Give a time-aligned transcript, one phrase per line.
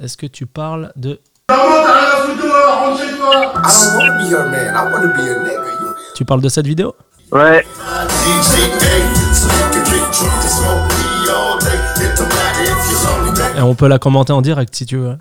[0.00, 1.20] Est-ce que tu parles de.
[6.14, 6.94] Tu parles de cette vidéo
[7.32, 7.64] Ouais.
[13.56, 15.16] Et on peut la commenter en direct si tu veux.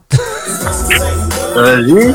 [1.55, 2.13] Vas-y.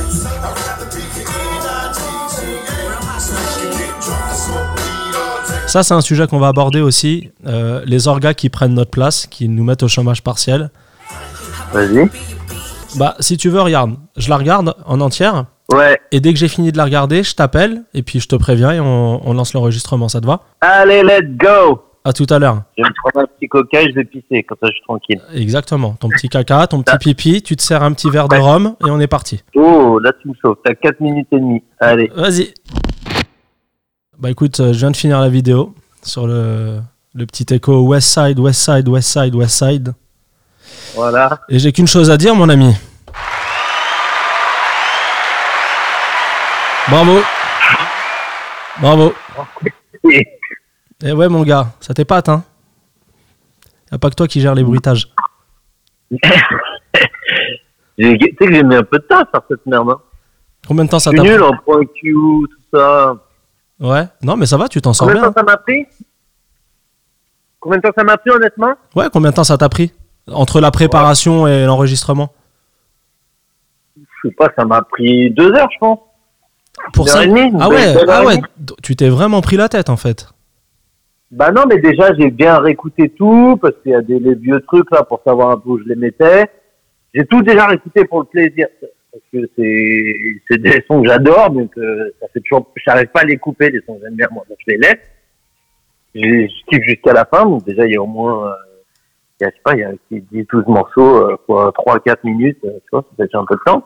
[5.66, 7.30] Ça, c'est un sujet qu'on va aborder aussi.
[7.46, 10.70] euh, les orgas qui prennent notre place, qui nous mettent au chômage partiel.
[11.72, 12.08] Vas-y.
[12.96, 13.96] Bah, si tu veux, regarde.
[14.16, 15.46] Je la regarde en entière.
[15.72, 15.98] Ouais.
[16.12, 17.84] Et dès que j'ai fini de la regarder, je t'appelle.
[17.94, 20.08] Et puis je te préviens et on, on lance l'enregistrement.
[20.08, 20.42] Ça te va?
[20.60, 21.82] Allez, let's go.
[22.06, 22.62] À tout à l'heure.
[22.76, 24.82] Je vais me prendre un petit coca et je vais pisser, comme ça je suis
[24.82, 25.22] tranquille.
[25.34, 25.96] Exactement.
[25.98, 28.90] Ton petit caca, ton petit pipi, tu te sers un petit verre de rhum et
[28.90, 29.42] on est parti.
[29.54, 30.56] Oh, là tu me sauves.
[30.62, 31.62] T'as 4 minutes et demie.
[31.80, 32.12] Allez.
[32.14, 32.52] Vas-y.
[34.18, 36.80] Bah écoute, euh, je viens de finir la vidéo sur le,
[37.14, 39.94] le petit écho West Side, West Side, West Side, West Side.
[40.94, 41.40] Voilà.
[41.48, 42.74] Et j'ai qu'une chose à dire, mon ami.
[46.88, 47.20] Bravo.
[48.80, 49.14] Bravo.
[51.02, 52.44] Et ouais, mon gars, ça t'épate, hein
[53.92, 55.08] y a pas que toi qui gère les bruitages.
[57.96, 59.88] Tu sais que j'ai mis un peu de temps à faire cette merde.
[59.90, 60.00] Hein.
[60.66, 63.14] Combien de temps ça t'a pris nul en point Q, tout ça.
[63.78, 64.08] Ouais.
[64.20, 65.32] Non, mais ça va, tu t'en sors Combien de bien.
[65.32, 65.86] temps ça m'a pris?
[67.60, 68.74] Combien de temps ça m'a pris honnêtement?
[68.96, 69.92] Ouais, combien de temps ça t'a pris?
[70.30, 72.32] Entre la préparation et l'enregistrement
[73.96, 75.98] Je sais pas, ça m'a pris deux heures, je pense.
[76.92, 78.36] Pour ça demie, Ah ouais, ah ouais,
[78.82, 80.28] tu t'es vraiment pris la tête en fait.
[81.30, 84.60] Bah non, mais déjà, j'ai bien réécouté tout, parce qu'il y a des les vieux
[84.60, 86.46] trucs là pour savoir un peu où je les mettais.
[87.12, 90.14] J'ai tout déjà réécouté pour le plaisir, parce que c'est
[90.48, 93.70] c'est des sons que j'adore, donc euh, ça fait toujours, j'arrive pas à les couper,
[93.70, 95.00] les sons que j'aime bien, moi, donc je les laisse.
[96.14, 98.52] Je, je kiffe jusqu'à la fin, donc déjà, il y a au moins, euh,
[99.40, 102.58] il y a, je sais pas, il y a 10-12 morceaux, euh, quoi, 3-4 minutes,
[102.64, 103.84] euh, tu vois, ça fait déjà un peu de temps.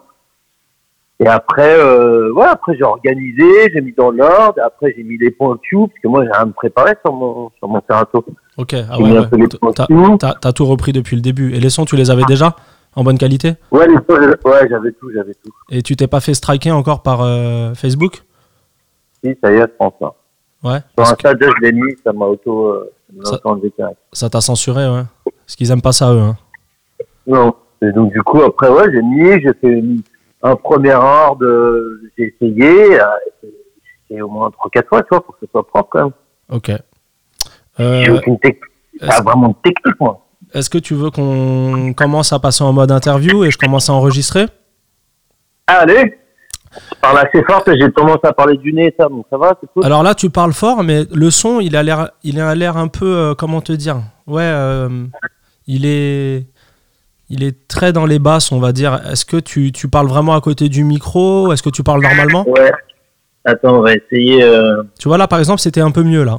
[1.21, 5.33] Et après, euh, ouais, après j'ai organisé, j'ai mis dans l'ordre, après j'ai mis les
[5.33, 8.25] points Q, parce que moi j'ai rien à me préparer sur mon, sur mon Serato.
[8.57, 11.55] Ok, ah ouais, T'as tout repris depuis le début.
[11.55, 12.55] Et les sons, tu les avais déjà
[12.95, 13.55] en bonne qualité?
[13.73, 15.51] Ouais, les sons, ouais, j'avais tout, j'avais tout.
[15.71, 18.23] Et tu t'es pas fait striker encore par euh, Facebook?
[19.25, 20.13] Si, ça y est, je pense, là.
[20.63, 20.79] Ouais.
[20.97, 22.93] Sur un que je l'ai mis, ça m'a auto, euh,
[24.13, 25.03] ça t'a censuré, ouais.
[25.45, 26.21] Parce qu'ils aiment pas ça, eux.
[26.21, 26.37] Hein.
[27.27, 27.55] Non.
[27.83, 30.03] Et donc, du coup, après, ouais, j'ai mis, j'ai fait une-
[30.43, 31.47] un premier ordre,
[32.17, 33.05] j'ai essayé, euh,
[34.11, 36.13] et au moins 3-4 fois, tu vois, pour que ce soit propre, quand même.
[36.51, 36.73] Ok.
[37.79, 38.65] J'ai Euh, aucune technique,
[39.01, 40.25] pas vraiment de technique, moi.
[40.55, 43.93] Est-ce que tu veux qu'on commence à passer en mode interview et je commence à
[43.93, 44.47] enregistrer?
[45.67, 46.19] Allez!
[46.73, 49.69] Je parle assez fort, j'ai tendance à parler du nez ça, donc ça va, c'est
[49.73, 49.85] cool.
[49.85, 52.89] Alors là, tu parles fort, mais le son, il a l'air, il a l'air un
[52.89, 53.97] peu, euh, comment te dire?
[54.27, 55.07] Ouais, euh,
[55.67, 56.47] il est,
[57.31, 59.01] il est très dans les basses, on va dire.
[59.11, 61.53] Est-ce que tu, tu parles vraiment à côté du micro?
[61.53, 62.49] Est-ce que tu parles normalement?
[62.49, 62.73] Ouais.
[63.45, 64.43] Attends, on va essayer.
[64.43, 64.83] Euh...
[64.99, 66.39] Tu vois là, par exemple, c'était un peu mieux là.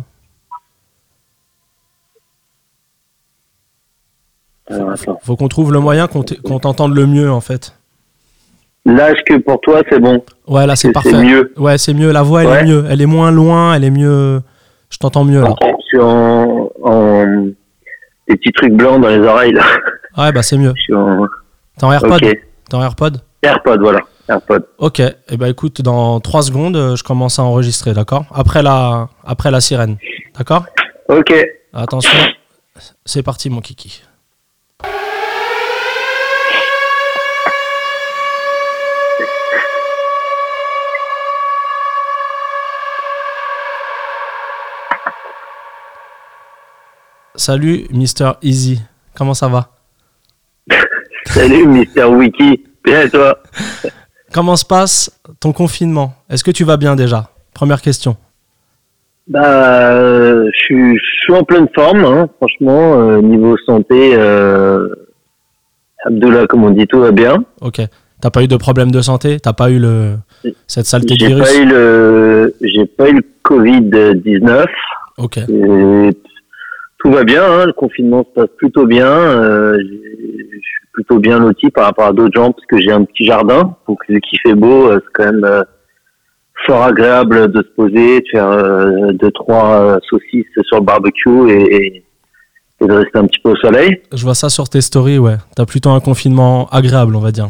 [4.69, 5.19] alors, attends.
[5.23, 6.23] Faut qu'on trouve le moyen qu'on
[6.59, 7.78] t'entende le mieux en fait.
[8.85, 11.11] Là, est-ce que pour toi, c'est bon Ouais, là c'est parfait.
[11.11, 11.53] c'est mieux.
[11.57, 12.11] Ouais, c'est mieux.
[12.11, 12.85] La voix, elle est mieux.
[12.89, 13.73] Elle est moins loin.
[13.73, 14.41] Elle est mieux.
[14.89, 15.53] Je t'entends mieux là.
[15.61, 17.25] Je suis en, en.
[18.27, 19.63] Des petits trucs blancs dans les oreilles, là.
[20.17, 20.73] Ouais, bah c'est mieux.
[20.75, 21.27] Je suis en.
[21.77, 22.37] T'es en AirPod Ok.
[22.69, 23.99] T'es en AirPod AirPod, voilà.
[24.27, 24.65] AirPod.
[24.77, 24.99] Ok.
[24.99, 28.25] Et eh ben écoute, dans 3 secondes, euh, je commence à enregistrer, d'accord?
[28.33, 29.97] Après la, après la sirène,
[30.37, 30.65] d'accord?
[31.07, 31.33] Ok.
[31.73, 32.17] Attention,
[33.05, 34.03] c'est parti mon kiki.
[47.43, 48.81] Salut Mister Easy,
[49.15, 49.69] comment ça va?
[51.25, 52.65] Salut, Mister Wiki.
[52.83, 53.37] Bien, et toi?
[54.33, 56.13] Comment se passe ton confinement?
[56.29, 57.29] Est-ce que tu vas bien déjà?
[57.53, 58.17] Première question.
[59.27, 62.99] Bah, euh, je suis, je suis en pleine forme, hein, franchement.
[62.99, 64.87] euh, niveau santé, euh,
[66.05, 67.37] Abdullah, comme on dit, tout va bien.
[67.61, 67.81] Ok.
[68.21, 69.39] T'as pas eu de problème de santé?
[69.39, 70.17] T'as pas eu le
[70.67, 71.43] cette saleté de J'ai virus?
[71.45, 74.65] pas eu le, j'ai pas eu le Covid-19.
[75.17, 75.37] Ok.
[75.37, 76.09] Et
[76.99, 79.07] tout va bien, hein, le confinement se passe plutôt bien.
[79.07, 83.03] euh, je suis plutôt bien loti par rapport à d'autres gens parce que j'ai un
[83.05, 83.75] petit jardin.
[83.87, 85.63] Donc vu qu'il fait beau, euh, c'est quand même euh,
[86.65, 91.49] fort agréable de se poser, de faire euh, deux trois euh, saucisses sur le barbecue
[91.49, 92.03] et, et-
[92.81, 94.01] et de rester un petit peu au soleil.
[94.13, 95.35] Je vois ça sur tes stories, ouais.
[95.53, 97.49] T'as plutôt un confinement agréable, on va dire.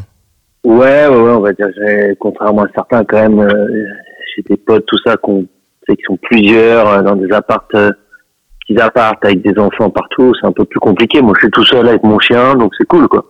[0.63, 1.67] Ouais, ouais, ouais, on va dire.
[2.19, 3.83] Contrairement à certains, quand même, euh,
[4.35, 5.45] j'ai des potes, tout ça, qu'on,
[5.87, 7.91] sais, qui sont plusieurs euh, dans des appartes, euh,
[8.69, 10.33] petits appartes avec des enfants partout.
[10.39, 11.21] C'est un peu plus compliqué.
[11.21, 13.25] Moi, je suis tout seul avec mon chien, donc c'est cool, quoi.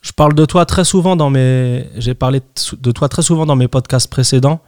[0.00, 1.84] Je parle de toi très souvent dans mes.
[1.96, 2.40] J'ai parlé
[2.80, 4.60] de toi très souvent dans mes podcasts précédents.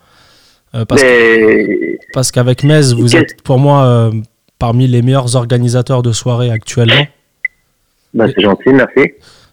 [0.74, 4.12] Euh, parce Mais parce qu'avec Mez, vous êtes pour moi euh,
[4.58, 7.06] parmi les meilleurs organisateurs de soirées actuellement.
[8.14, 9.12] bah, c'est gentil, merci.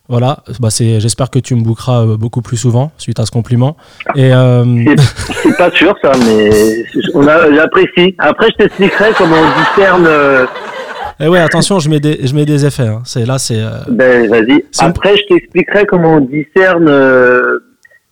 [0.09, 3.31] Voilà, bah c'est, j'espère que tu me bookeras euh, beaucoup plus souvent suite à ce
[3.31, 3.75] compliment.
[4.15, 4.63] Et euh,
[5.43, 8.15] C'est pas sûr ça, mais on a- j'apprécie.
[8.17, 10.05] Après, je t'expliquerai comment on discerne.
[10.07, 10.45] euh,
[11.19, 12.87] eh ouais, attention, je mets des, je mets des effets.
[12.87, 13.01] hein.
[13.03, 13.59] C'est là, c'est.
[13.59, 14.51] euh, Ben, vas-y.
[14.51, 17.59] Une- Après, je t'expliquerai comment on discerne euh,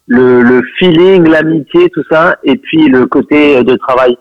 [0.07, 4.17] le, le feeling, l'amitié, tout ça, et puis le côté de travail.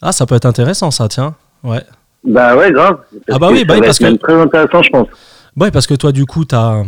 [0.00, 1.34] Ah, ça peut être intéressant, ça, tiens.
[1.64, 1.82] Ouais.
[2.22, 2.98] Bah ouais, grave.
[3.30, 5.08] Ah bah oui, bah oui, parce que- très intéressant, je pense.
[5.56, 6.82] Ouais, parce que toi, du coup, tu as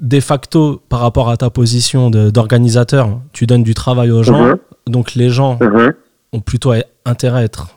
[0.00, 4.42] de facto, par rapport à ta position d'organisateur, tu donnes du travail aux gens.
[4.48, 4.56] Mhm.
[4.86, 5.94] Donc les gens Mhm.
[6.32, 6.72] ont plutôt
[7.06, 7.68] intérêt à être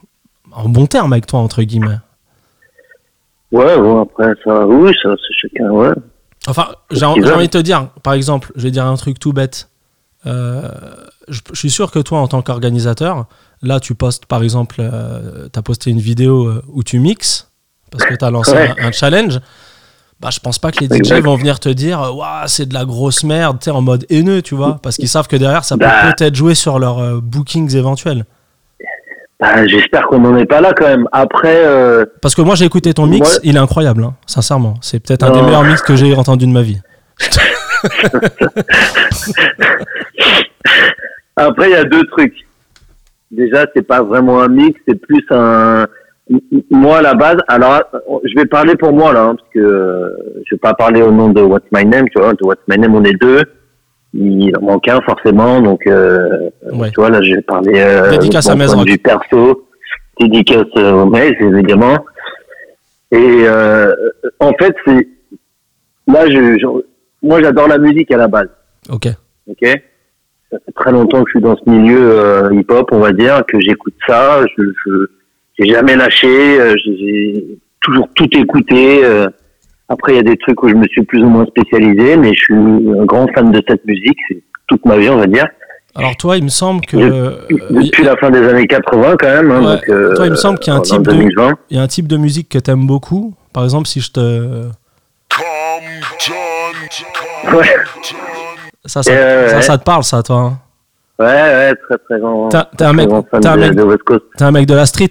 [0.51, 1.97] en bon terme avec toi, entre guillemets.
[3.51, 5.91] Ouais, bon, après, ça, oui, ça, c'est chacun, ouais.
[6.47, 9.69] Enfin, j'ai envie de te dire, par exemple, je vais dire un truc tout bête.
[10.25, 10.61] Euh,
[11.29, 13.27] je, je suis sûr que toi, en tant qu'organisateur,
[13.61, 17.49] là, tu postes, par exemple, tu as posté une vidéo euh, où tu mixes,
[17.91, 18.73] parce que tu as lancé Ouais.
[18.79, 19.39] un, un challenge.
[20.23, 21.21] Bah, je pense pas que les DJ Exact.
[21.25, 24.55] vont venir te dire, Ouah, c'est de la grosse merde, tu en mode haineux, tu
[24.55, 26.13] vois, parce qu'ils savent que derrière, ça peut Bah.
[26.17, 28.23] peut-être jouer sur leurs euh, bookings éventuels.
[29.41, 31.09] Bah, j'espère qu'on n'en est pas là quand même.
[31.11, 33.39] Après, euh, Parce que moi, j'ai écouté ton mix, Ouais.
[33.43, 34.75] il est incroyable, hein, sincèrement.
[34.79, 36.79] C'est peut-être un des meilleurs mix que j'ai entendu de ma vie.
[41.35, 42.35] Après, il y a deux trucs.
[43.31, 45.85] Déjà, c'est pas vraiment un mix, c'est plus un.
[46.71, 47.81] Moi, à la base, alors,
[48.23, 50.09] je vais parler pour moi là, hein, parce que euh,
[50.45, 52.33] je vais pas parler au nom de What's My Name, tu vois.
[52.33, 53.41] De What's My Name, on est deux.
[54.13, 56.89] Il en manque un forcément, donc euh, Ouais.
[56.91, 59.67] tu vois là, je vais parler euh, Dédicace à vue perso,
[60.19, 61.97] dédicace euh, au Mez, évidemment.
[63.11, 63.93] Et euh,
[64.39, 65.07] en fait, c'est
[66.07, 66.83] là, je, je-
[67.21, 68.49] moi, j'adore la musique à la base.
[68.91, 69.07] Ok.
[69.49, 69.61] Ok.
[70.51, 73.43] Ça fait très longtemps que je suis dans ce milieu euh, hip-hop, on va dire,
[73.47, 74.41] que j'écoute ça.
[74.57, 74.91] Je, je
[75.59, 76.59] j'ai jamais lâché.
[76.59, 77.45] euh, j'ai-
[77.81, 79.03] toujours tout écouté.
[79.03, 79.27] euh.
[79.89, 82.33] Après, il y a des trucs où je me suis plus ou moins spécialisé, mais
[82.33, 84.17] je suis un grand fan de cette musique.
[84.29, 85.45] C'est toute ma vie, on va dire.
[85.95, 86.97] Alors toi, il me semble que...
[86.97, 87.31] Je- euh,
[87.69, 89.51] Depuis la fin des années 80, quand même.
[89.51, 89.75] hein, Ouais.
[89.75, 91.55] donc, euh, Toi, il me semble qu'il y a un type de- 2020.
[91.69, 93.35] Il y a un type de musique que t'aimes beaucoup.
[93.51, 94.63] Par exemple, si je te.
[97.53, 97.75] Ouais,
[98.85, 99.61] Ça, ça, Euh, ça, ouais.
[99.61, 100.35] ça te parle, ça, toi.
[100.37, 100.57] hein?
[101.19, 102.49] Ouais, ouais, très très grand.
[102.49, 103.09] T'es un mec-.
[104.37, 105.09] T'es un mec de la street?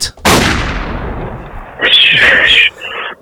[1.83, 2.71] Je, je-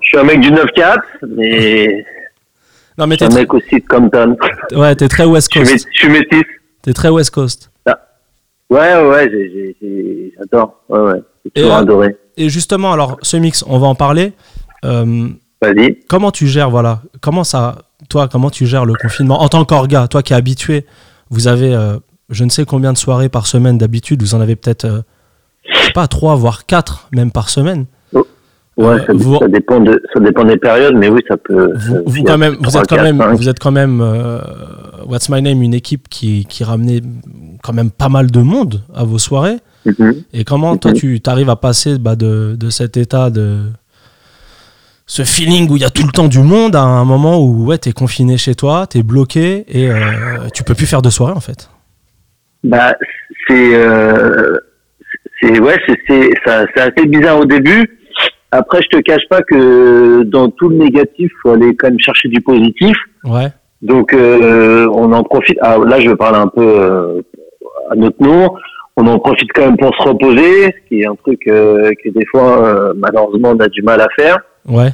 [0.17, 0.97] suis un mec du 9-4,
[1.29, 2.05] mais
[2.97, 4.35] Non, mais je t'es un mec aussi de Compton.
[4.73, 5.85] ouais, t'es très West Je suis, Coast.
[5.85, 6.43] mé- je suis métis.
[6.81, 7.69] T'es très West Coast.
[8.69, 9.75] Ouais, ouais, ouais,
[10.37, 10.81] j'adore.
[10.87, 11.21] Ouais, ouais.
[11.43, 12.15] J'ai toujours euh, adoré.
[12.37, 14.31] Et justement, alors, ce mix, on va en parler.
[14.85, 15.27] Euh,
[15.61, 15.99] Vas-y.
[16.07, 17.79] comment tu gères, voilà, comment ça,
[18.09, 19.41] toi, comment tu gères le confinement?
[19.41, 20.85] En tant qu'orga, toi qui es habitué,
[21.29, 21.97] vous avez, euh,
[22.29, 25.03] je ne sais combien de soirées par semaine d'habitude, vous en avez peut-être,
[25.69, 27.85] je sais pas, trois voire quatre même par semaine.
[28.77, 31.73] Ouais, Euh, ça, vous- ça dépend de, ça dépend des périodes, mais oui, ça peut.
[31.75, 34.39] Vous, ça- vous quand même, êtes quand même, vous êtes quand même, euh,
[35.07, 37.01] What's My Name, une équipe qui, qui ramenait
[37.63, 39.57] quand même pas mal de monde à vos soirées.
[39.85, 40.23] Mhm.
[40.33, 40.97] Et comment toi Mhm.
[40.97, 43.57] tu arrives à passer bah, de, de cet état de
[45.05, 47.65] ce feeling où il y a tout le temps du monde à un moment où
[47.65, 49.97] ouais t'es confiné chez toi, t'es bloqué et euh,
[50.53, 51.69] tu peux plus faire de soirée en fait?
[52.63, 52.95] Bah,
[53.47, 54.57] c'est, euh,
[55.43, 56.31] ouais, c'est
[56.79, 57.97] assez bizarre au début.
[58.51, 62.27] Après, je te cache pas que dans tout le négatif, faut aller quand même chercher
[62.27, 62.95] du positif.
[63.23, 63.47] Ouais.
[63.81, 65.57] Donc, euh, on en profite.
[65.61, 67.21] Ah, là, je vais parler un peu euh,
[67.89, 68.53] à notre nom.
[68.97, 72.09] On en profite quand même pour se reposer, ce qui est un truc euh, que
[72.09, 74.37] des fois, euh, malheureusement, on a du mal à faire.
[74.67, 74.89] Ouais.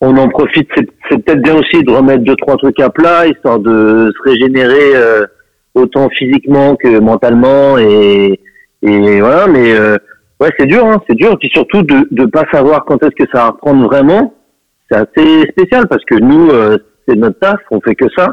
[0.00, 0.68] On en profite.
[0.76, 4.30] C'est, c'est peut-être bien aussi de remettre deux trois trucs à plat, histoire de se
[4.30, 5.26] régénérer euh,
[5.74, 7.76] autant physiquement que mentalement.
[7.76, 8.38] Et,
[8.82, 9.48] et voilà.
[9.48, 9.96] Mais euh,
[10.44, 10.84] ouais, c'est dur.
[10.86, 11.32] Hein, c'est dur.
[11.32, 14.34] Et puis surtout de de pas savoir quand est-ce que ça va reprendre vraiment.
[14.90, 17.58] C'est assez spécial parce que nous, euh, c'est notre taf.
[17.70, 18.28] On fait que ça.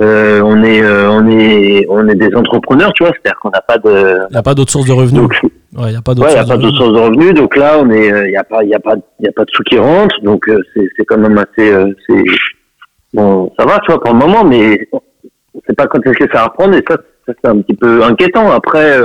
[0.00, 3.12] Euh, on est, euh, on est, on est des entrepreneurs, tu vois.
[3.12, 4.18] C'est-à-dire qu'on n'a pas de.
[4.30, 5.22] Il n'y a pas d'autre source de revenus.
[5.22, 5.34] Donc,
[5.76, 6.78] Ouais, il n'y a pas d'autre Ouais, n'y source de revenus.
[6.78, 8.94] source de revenus, donc là, on est, il y a pas, il y a pas,
[9.20, 11.72] il y a pas de sous qui rentrent, donc c'est, c'est quand même assez,
[12.06, 12.24] c'est,
[13.12, 16.32] bon, ça va, tu vois, pour le moment, mais on sait pas quand est-ce que
[16.32, 16.96] ça va reprendre, et ça,
[17.26, 18.52] ça c'est un petit peu inquiétant.
[18.52, 18.96] Après,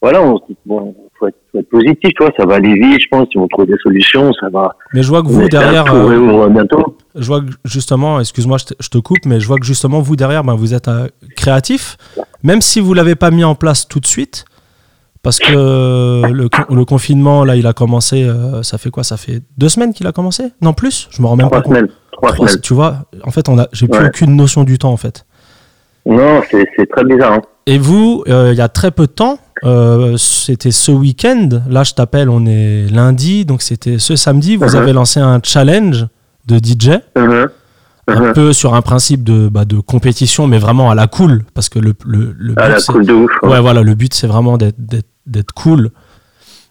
[0.00, 2.74] voilà, on se dit, bon, faut être, faut être positif, tu vois, ça va aller
[2.74, 4.74] vite, je pense, ils vont trouver des solutions, ça va.
[4.92, 6.96] Mais je vois que vous derrière, tout euh, bientôt.
[7.14, 10.00] je vois que justement, excuse-moi, je te, je te coupe, mais je vois que justement
[10.00, 11.96] vous derrière, ben, vous êtes euh, créatif,
[12.42, 14.44] même si vous l'avez pas mis en place tout de suite,
[15.22, 15.52] parce que
[16.32, 18.24] le, le confinement là, il a commencé.
[18.24, 19.04] euh, ça fait quoi?
[19.04, 20.44] Ça fait deux semaines qu'il a commencé?
[20.60, 21.08] Non plus?
[21.12, 21.76] Je me rends même Trois pas compte.
[21.76, 21.90] semaines.
[22.10, 22.60] trois trois- semaines.
[22.62, 24.06] tu vois, en fait, on a, j'ai plus Ouais.
[24.08, 25.24] aucune notion du temps en fait.
[26.04, 27.34] Non, c'est c'est très bizarre.
[27.34, 27.42] hein.
[27.66, 31.48] Et vous, euh, il y a très peu de temps, euh, c'était ce week-end.
[31.68, 34.56] Là, je t'appelle, on est lundi, donc c'était ce samedi.
[34.56, 34.76] Vous Mhm.
[34.76, 36.06] avez lancé un challenge
[36.46, 37.48] de DJ, Mhm.
[38.08, 38.32] un Mhm.
[38.32, 41.78] peu sur un principe de, bah, de compétition, mais vraiment à la cool, parce que
[41.78, 43.30] le, le, le Ah, but, la c'est- cool de ouf.
[43.42, 43.48] hein.
[43.48, 45.90] Ouais, voilà, le but c'est vraiment d'être- cool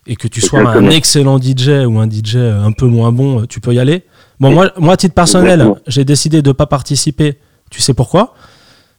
[0.08, 3.62] et que tu sois un excellent DJ ou un DJ un peu moins bon, tu
[3.62, 4.04] peux y aller.
[4.42, 7.40] Bon, moi, moi à titre personnel, j'ai décidé de ne pas participer.
[7.70, 8.34] Tu sais pourquoi?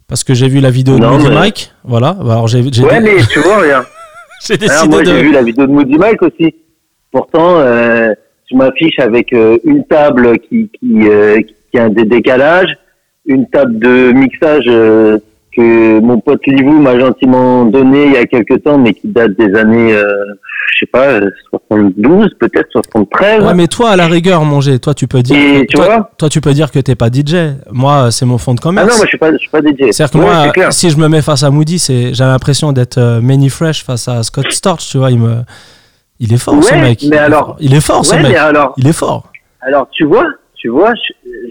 [0.09, 1.73] Parce que j'ai vu la vidéo Non, de Moody mais- Mike.
[1.85, 3.87] Voilà, alors j'ai Ouais, mais tu vois, regarde.
[4.47, 6.54] j'ai Alors, décidé moi, j'ai vu la vidéo de Moody Mike aussi.
[7.11, 8.12] Pourtant, euh,
[8.50, 11.40] je m'affiche avec euh, une table qui, qui, euh,
[11.71, 12.76] qui a des décalages,
[13.26, 14.66] une table de mixage
[15.54, 19.32] que mon pote Livou m'a gentiment donné il y a quelques temps, mais qui date
[19.38, 20.06] des années, euh,
[20.73, 23.44] je sais pas, euh, 72, peut-être 73.
[23.44, 25.37] Ouais, mais toi, à la rigueur, manger, toi, tu peux dire.
[25.37, 27.54] Et que- tu toi, vois toi, tu peux dire que t'es pas DJ.
[27.71, 28.88] Moi, c'est mon fond de Ah commerce.
[28.88, 29.90] non, moi je suis pas, je suis pas DJ.
[29.92, 30.73] C'est-à-dire que Ouais, moi, clair.
[30.73, 34.09] si je me mets face à Moody, c'est, j'ai l'impression d'être euh, Manny Fresh face
[34.09, 35.11] à Scott Storch, tu vois.
[35.11, 35.37] Il, me,
[36.18, 37.04] il est fort, ce mec.
[37.11, 38.32] mais alors- il est fort, ce Ouais, mec.
[38.32, 39.30] mais alors, Il est fort.
[39.61, 40.92] Alors, tu vois, tu vois,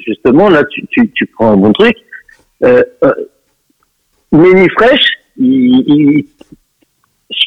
[0.07, 1.95] justement, là, tu, tu, tu prends un bon truc.
[2.63, 2.83] Euh,
[4.31, 5.03] Manny Fresh,
[5.37, 6.25] il, il-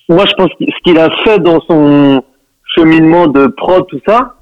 [0.09, 2.23] moi, je pense que ce qu'il a fait dans son
[2.77, 4.35] cheminement de prod, tout ça,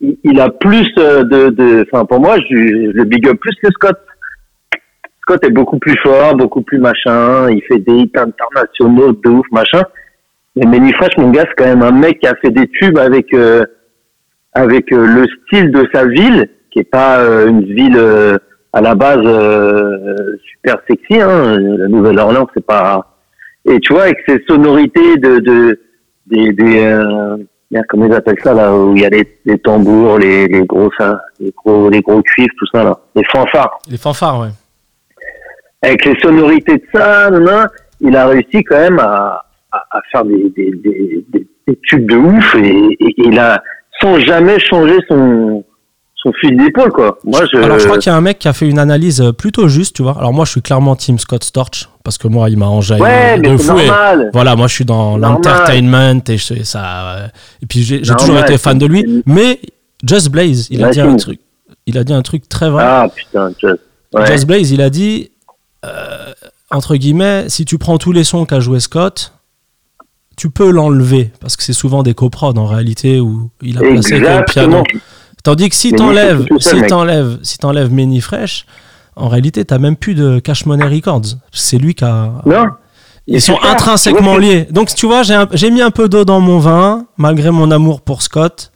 [0.00, 2.54] il, a plus euh, de, enfin, pour moi, je,
[2.92, 3.98] le big up plus que Scott.
[5.22, 9.46] Scott est beaucoup plus fort, beaucoup plus machin, il fait des hits internationaux de ouf,
[9.52, 9.82] machin.
[10.56, 12.98] Mais Manny Fresh, mon gars, c'est quand même un mec qui a fait des tubes
[12.98, 13.64] avec, euh,
[14.52, 17.96] avec euh, le style de sa ville, qui est pas euh, une ville
[18.72, 21.20] à la base euh, super sexy.
[21.20, 21.58] Hein.
[21.78, 23.06] La Nouvelle-Orléans, c'est pas.
[23.64, 25.80] Et tu vois, avec ses sonorités de, de
[26.26, 27.36] des, des euh,
[27.88, 30.90] comment ils appellent ça là, où il y a les, les tambours, les, les gros
[30.98, 33.78] ça, les gros les gros cuivres, tout ça là, les fanfares.
[33.88, 34.48] Les fanfares, ouais.
[35.82, 37.68] Avec les sonorités de ça, nan, nan,
[38.00, 42.08] il a réussi quand même à, à, à faire des, des, des, des, des tubes
[42.10, 43.62] de ouf et, et- et il a
[44.00, 45.64] sans jamais changer son
[46.22, 47.18] son fil d'épaule quoi.
[47.24, 49.20] Moi je Alors, je crois qu'il y a un mec qui a fait une analyse
[49.20, 50.16] euh, plutôt juste, tu vois.
[50.18, 53.38] Alors, moi, je suis clairement team Scott Storch, parce que moi, il m'a enjaillé ouais
[53.40, 53.76] de mais fou.
[53.78, 54.30] et-.
[54.32, 57.16] Voilà, moi, je suis dans l'entertainment et je- ça.
[57.16, 57.26] euh,
[57.62, 59.22] Et puis, j'ai toujours été fan de lui.
[59.26, 59.58] Mais
[60.06, 61.40] Just Blaze, il a dit un truc.
[61.86, 62.84] Il a dit un truc très vrai.
[62.86, 63.80] Ah putain, just,
[64.14, 64.26] ouais.
[64.26, 65.30] Just Blaze, il a dit,
[65.84, 66.32] euh,
[66.70, 69.32] entre guillemets, si tu prends tous les sons qu'a joué Scott,
[70.36, 74.20] tu peux l'enlever, parce que c'est souvent des coprods en réalité où il a placé
[74.20, 74.82] que le piano.
[75.42, 78.66] Tandis que si t'enlèves, si t'enlèves, si t'enlèves Fresh,
[79.16, 81.36] en réalité, t'as même plus de Cash Money Records.
[81.52, 82.32] C'est lui qui a.
[82.46, 82.66] Non.
[83.26, 83.70] Ils sont ça.
[83.72, 84.66] intrinsèquement liés.
[84.70, 88.22] Donc, tu vois, j'ai mis un peu d'eau dans mon vin, malgré mon amour pour
[88.22, 88.72] Scott.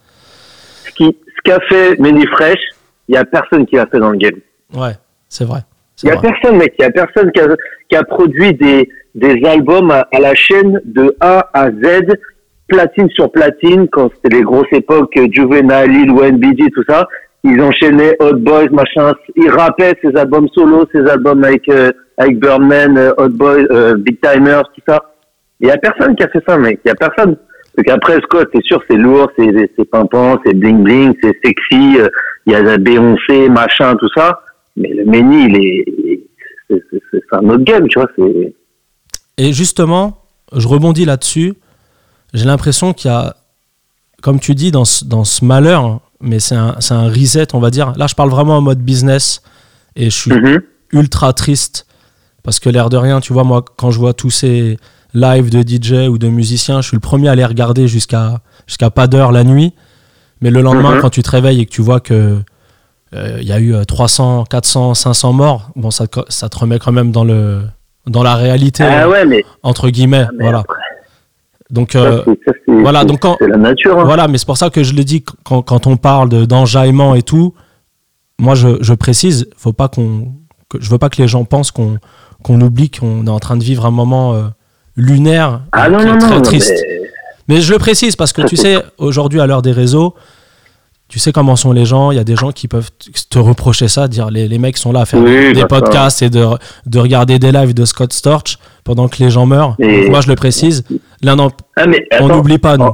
[0.85, 1.03] Ce
[1.43, 1.95] qu'a fait
[2.31, 2.59] Fresh,
[3.07, 4.35] il y a personne qui l'a fait dans le game.
[4.73, 4.93] Ouais,
[5.29, 5.59] c'est vrai.
[5.59, 6.31] Il C'est y a vrai.
[6.31, 6.73] personne, mec.
[6.79, 7.47] Il y a personne qui a,
[7.89, 12.07] qui a produit des, des albums à, à la chaîne de A à Z,
[12.67, 16.39] platine sur platine, quand c'était les grosses époques euh, Juvenile, Lil Wayne,
[16.73, 17.07] tout ça.
[17.43, 19.13] Ils enchaînaient Hot Boys, machin.
[19.35, 23.95] Ils rappaient ses albums solo, ses albums avec, euh, avec Birdman, euh, Hot Boys, euh,
[23.95, 25.01] Big Timers, tout ça.
[25.59, 26.79] Il y a personne qui a fait ça, mec.
[26.83, 27.37] Il y a personne.
[27.77, 31.99] Donc après, Scott, c'est sûr, c'est lourd, c'est, c'est pimpant, c'est bling bling, c'est sexy.
[31.99, 32.09] euh,
[32.47, 34.41] Il y a la Beyoncé, machin, tout ça.
[34.75, 36.23] Mais le Méni, il est,
[36.69, 38.09] c'est, c'est, c'est un autre game, tu vois.
[38.17, 38.53] C'est,
[39.37, 40.23] Et justement,
[40.55, 41.53] je rebondis là-dessus.
[42.33, 43.35] J'ai l'impression qu'il y a,
[44.21, 46.73] comme tu dis, dans ce, dans ce malheur, mais c'est un,
[47.09, 47.93] reset, on va dire.
[47.97, 49.41] Là, je parle vraiment en mode business
[49.95, 50.61] et je suis Mhm.
[50.91, 51.85] ultra triste
[52.43, 54.77] parce que l'air de rien, tu vois, moi, quand je vois tous ces
[55.13, 58.89] lives de DJ ou de musiciens, je suis le premier à les regarder jusqu'à jusqu'à
[58.89, 59.73] pas d'heure la nuit.
[60.41, 61.01] Mais le lendemain, Mhm.
[61.01, 62.39] quand tu te réveilles et que tu vois que
[63.13, 66.57] euh, il y a eu euh, 300, 400, 500 morts, bon, ça, te- ça te
[66.59, 67.61] remet quand même dans le
[68.05, 70.25] dans la réalité Ah ouais, mais, entre guillemets.
[70.27, 70.59] ah, mais voilà.
[70.59, 70.75] après,
[71.69, 73.99] Donc euh, ça, voilà, donc quand- la nature.
[73.99, 74.03] Hein.
[74.05, 77.13] voilà, mais c'est pour ça que je le dis quand, quand on parle de- d'enjaillement
[77.15, 77.53] et tout.
[78.39, 80.33] Moi, je, je précise, faut pas qu'on,
[80.79, 81.97] je veux pas que les gens pensent qu'on
[82.43, 84.43] qu'on oublie qu'on est en train de vivre un moment euh,
[84.95, 86.71] lunaire Ah non, non, très non, triste.
[86.87, 87.01] mais-
[87.55, 90.13] Mais je le précise parce que tu sais, aujourd'hui, à l'heure des réseaux,
[91.07, 92.11] tu sais comment sont les gens.
[92.11, 92.89] Il y a des gens qui peuvent
[93.29, 96.29] te reprocher ça, dire les, les mecs sont là à faire Oui, des podcasts et
[96.29, 96.45] de,
[96.85, 99.75] de regarder des lives de Scott Storch pendant que les gens meurent.
[99.79, 100.83] Et- moi, je le précise.
[101.23, 102.93] L'un n'en- Ah, mais on n'oublie pas, Voilà.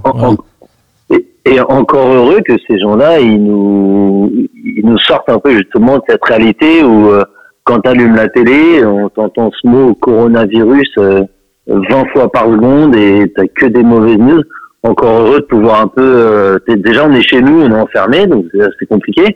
[1.12, 4.32] et, et encore heureux que ces gens-là, ils nous,
[4.64, 7.24] ils nous sortent un peu justement de cette réalité où euh,
[7.66, 11.22] quand tu allumes la télé, on t'entend ce mot coronavirus euh,
[11.68, 14.42] 20 fois par seconde et t'as que des mauvaises news.
[14.86, 16.02] Encore heureux de pouvoir un peu.
[16.02, 19.34] euh, déjà, on est chez nous, on est enfermé, donc c'est c'est compliqué.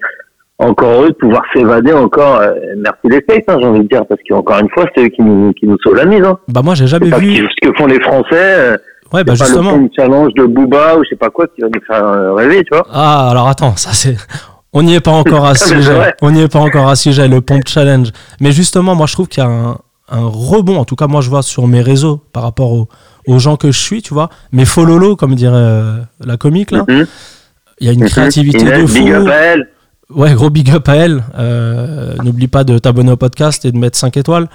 [0.60, 2.38] Encore heureux de pouvoir s'évader encore.
[2.38, 5.10] euh, merci les States, hein, j'ai envie de dire, parce qu'encore une fois, c'est eux
[5.10, 6.24] qui nous, qui nous sauvent la mise.
[6.24, 6.38] Hein.
[6.48, 7.34] Bah moi j'ai jamais vu.
[7.34, 8.28] qui- ce que font les Français.
[8.34, 8.78] euh,
[9.14, 9.78] Ouais, bah c'est pas justement.
[9.78, 12.64] le challenge de Booba ou je sais pas quoi qui va nous faire euh, rêver,
[12.64, 12.86] tu vois.
[12.92, 14.18] Ah, alors attends, ça c'est.
[14.74, 16.14] On n'y est pas encore à c'est sujet.
[16.22, 18.10] On n'y est pas encore à sujet, le Pomp Challenge.
[18.42, 19.78] Mais justement, moi je trouve qu'il y a un,
[20.10, 22.90] un rebond, en tout cas moi je vois sur mes réseaux par rapport aux,
[23.28, 24.30] aux gens que je suis, tu vois.
[24.52, 26.84] Mes follow comme dirait euh, la comique là.
[26.90, 27.06] Mhm.
[27.80, 28.10] Il y a une Mhm.
[28.10, 29.06] créativité Inès, de fou.
[30.10, 31.24] Ouais, gros big up à elle.
[31.38, 34.48] Euh, N'oublie pas de t'abonner au podcast et de mettre 5 étoiles.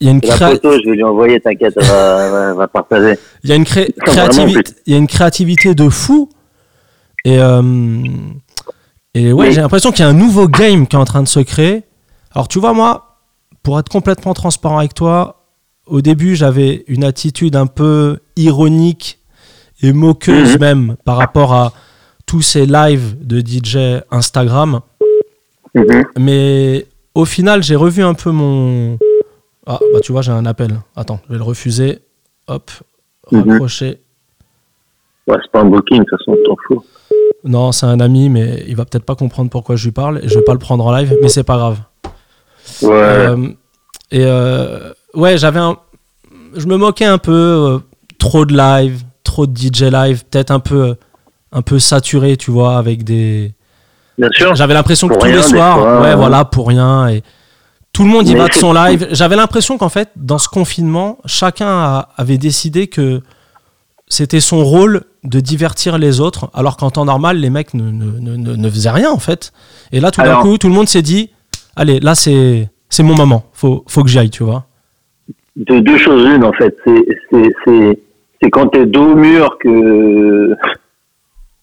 [0.00, 1.86] Il y a une, La créa- photo, je vais lui envoyer, t'inquiète, elle
[2.56, 3.18] va, partager.
[3.44, 6.28] il y a une cré- créativité, il y a une créativité de fou.
[7.24, 7.62] Et, euh,
[9.14, 9.52] et ouais, Oui.
[9.52, 11.84] j'ai l'impression qu'il y a un nouveau game qui est en train de se créer.
[12.34, 13.18] Alors tu vois, moi,
[13.62, 15.44] pour être complètement transparent avec toi,
[15.86, 19.20] au début, j'avais une attitude un peu ironique
[19.82, 20.60] et moqueuse Mhm.
[20.60, 21.72] même par rapport à
[22.32, 24.80] tous ces lives de DJ Instagram.
[25.74, 26.04] Mhm.
[26.18, 28.96] Mais au final, j'ai revu un peu mon.
[29.66, 30.80] Ah, bah tu vois, j'ai un appel.
[30.96, 31.98] Attends, je vais le refuser.
[32.48, 32.70] Hop,
[33.30, 34.00] raccrocher.
[35.26, 36.82] Ouais, c'est pas un booking, de toute façon, t'en fous.
[37.44, 40.28] Non, c'est un ami, mais il va peut-être pas comprendre pourquoi je lui parle et
[40.28, 41.80] je vais pas le prendre en live, mais c'est pas grave.
[42.80, 42.92] Ouais.
[42.92, 43.48] Euh,
[44.10, 45.76] et euh, ouais, j'avais un.
[46.56, 47.32] Je me moquais un peu.
[47.32, 47.78] euh,
[48.18, 50.94] trop de live, trop de DJ live, peut-être un peu,
[51.52, 53.52] un peu saturé, tu vois, avec des.
[54.18, 54.54] Bien sûr.
[54.54, 56.14] J'avais l'impression que tous rien, les soirs, fois, ouais, ouais.
[56.16, 57.08] voilà, pour rien.
[57.08, 57.22] Et
[57.92, 59.08] tout le monde y va de son live.
[59.12, 63.20] J'avais l'impression qu'en fait, dans ce confinement, chacun a- avait décidé que
[64.08, 68.18] c'était son rôle de divertir les autres, alors qu'en temps normal, les mecs ne, ne,
[68.18, 69.52] ne, ne- ne faisaient rien, en fait.
[69.92, 71.30] Et là, tout d'un coup, tout le monde s'est dit
[71.76, 73.44] Allez, là, c'est c'est mon moment.
[73.54, 74.66] Faut, faut que j'y aille, tu vois.
[75.56, 77.98] de deux choses une en fait c'est c'est c'est
[78.42, 80.54] c'est quand t'es dos au mur que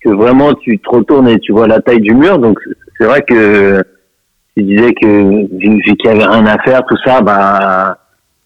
[0.03, 2.59] que vraiment tu te retournes et tu vois la taille du mur donc
[2.97, 3.83] c'est vrai que
[4.55, 7.97] tu disais que vu, vu qu'il y avait rien à faire tout ça bah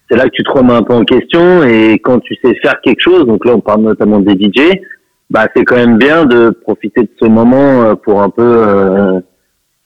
[0.09, 2.79] c'est là que tu te remets un peu en question et quand tu sais faire
[2.81, 4.79] quelque chose donc là on parle notamment des DJ
[5.29, 9.19] bah c'est quand même bien de profiter de ce moment euh, pour un peu euh,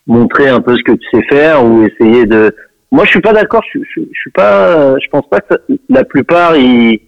[0.05, 2.53] montrer un peu ce que tu sais faire ou essayer de
[2.91, 3.63] moi, je suis pas d'accord.
[3.73, 4.97] Je, je, suis pas.
[4.99, 5.55] Je pense pas que
[5.89, 7.01] la plupart, ils,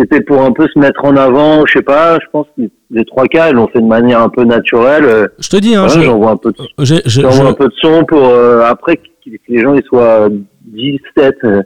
[0.00, 1.64] c'était pour un peu se mettre en avant.
[1.66, 2.14] Je sais pas.
[2.20, 5.04] Je pense que les trois cas, ils l'ont fait de manière un peu naturelle.
[5.04, 7.66] Euh, Je te dis, hein, J'envoie un peu, de, j'ai- je- j'envoie je- un peu
[7.68, 9.02] de son pour euh, après que,
[9.48, 10.28] les gens ils soient
[10.64, 11.36] 17.
[11.44, 11.62] euh,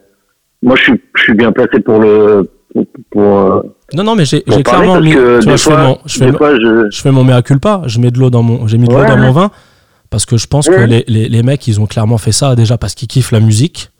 [0.62, 3.62] moi, je suis, je suis bien placé pour le pour, pour, euh,
[3.94, 5.12] non, non, mais j'ai clairement mis.
[5.12, 7.10] que tu vois, des je fais mon, je fais des mon- fois, je, je fais
[7.12, 9.30] mon mea culpa, je mets de l'eau dans mon, j'ai mis de l'eau dans mon
[9.30, 9.50] vin
[10.10, 12.76] parce que je pense que les, les, les mecs ils ont clairement fait ça déjà
[12.78, 13.90] parce qu'ils kiffent la musique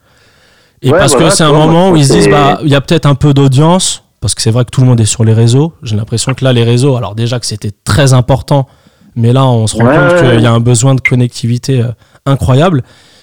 [0.83, 2.75] et Ouais, parce voilà, que c'est un moment où ils se disent bah il y
[2.75, 5.23] a peut-être un peu d'audience parce que c'est vrai que tout le monde est sur
[5.23, 5.75] les réseaux.
[5.83, 8.67] J'ai l'impression que là les réseaux, alors déjà que c'était très important,
[9.17, 11.83] mais là on se rend Ouais, compte ouais, qu'il y a un besoin de connectivité
[11.83, 11.89] euh,
[12.25, 12.83] incroyable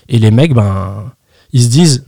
[0.10, 1.06] et les mecs ben
[1.54, 2.06] ils se disent.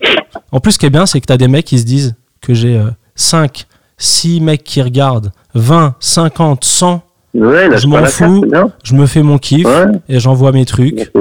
[0.51, 2.53] En plus ce qui est bien c'est que t'as des mecs qui se disent que
[2.53, 2.79] j'ai
[3.15, 3.65] 5,
[3.97, 7.01] 6 mecs qui regardent, 20, 50, 100
[7.33, 8.45] ouais, là, je m'en fous.
[8.83, 9.65] je me fais mon kiff
[10.07, 11.11] et j'envoie mes trucs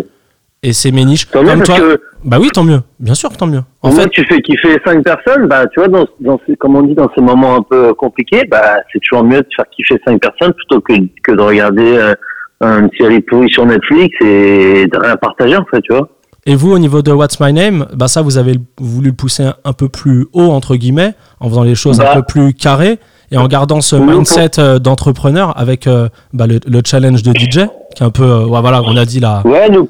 [0.63, 1.29] et c'est mes niches.
[1.31, 2.81] Tant mieux toi, que bah oui, tant mieux.
[3.01, 3.63] Bien sûr tant mieux.
[3.83, 6.83] En fait, tu fais kiffer cinq personnes, bah, tu vois, dans, dans ces, comme on
[6.83, 10.21] dit, dans ces moments un peu compliqués, bah, c'est toujours mieux de faire kiffer cinq
[10.21, 10.93] personnes plutôt que,
[11.25, 12.15] que de regarder euh,
[12.63, 16.09] une série pourrie sur Netflix et de rien partager, en fait, tu vois.
[16.47, 19.49] et vous, au niveau de What's My Name, bah ça, vous avez voulu le pousser
[19.65, 22.15] un, peu plus haut, entre guillemets, en faisant les choses un Bah.
[22.15, 23.01] peu plus carrées
[23.33, 27.67] et en gardant ce mindset euh, d'entrepreneur avec euh, bah, le, le challenge de DJ,
[27.97, 29.43] qui est un peu, euh, ouais, voilà, on a dit là.
[29.45, 29.89] Ouais, nous,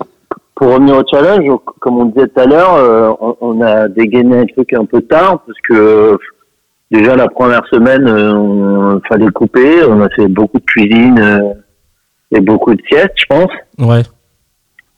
[0.54, 4.38] pour revenir au challenge, comme on disait tout à l'heure, euh, on, on a dégainé
[4.38, 6.16] un truc un peu tard parce que euh,
[6.90, 11.54] déjà la première semaine, euh, on fallait couper, on a fait beaucoup de cuisine euh,
[12.30, 13.50] et beaucoup de siestes, je pense.
[13.78, 14.02] Ouais,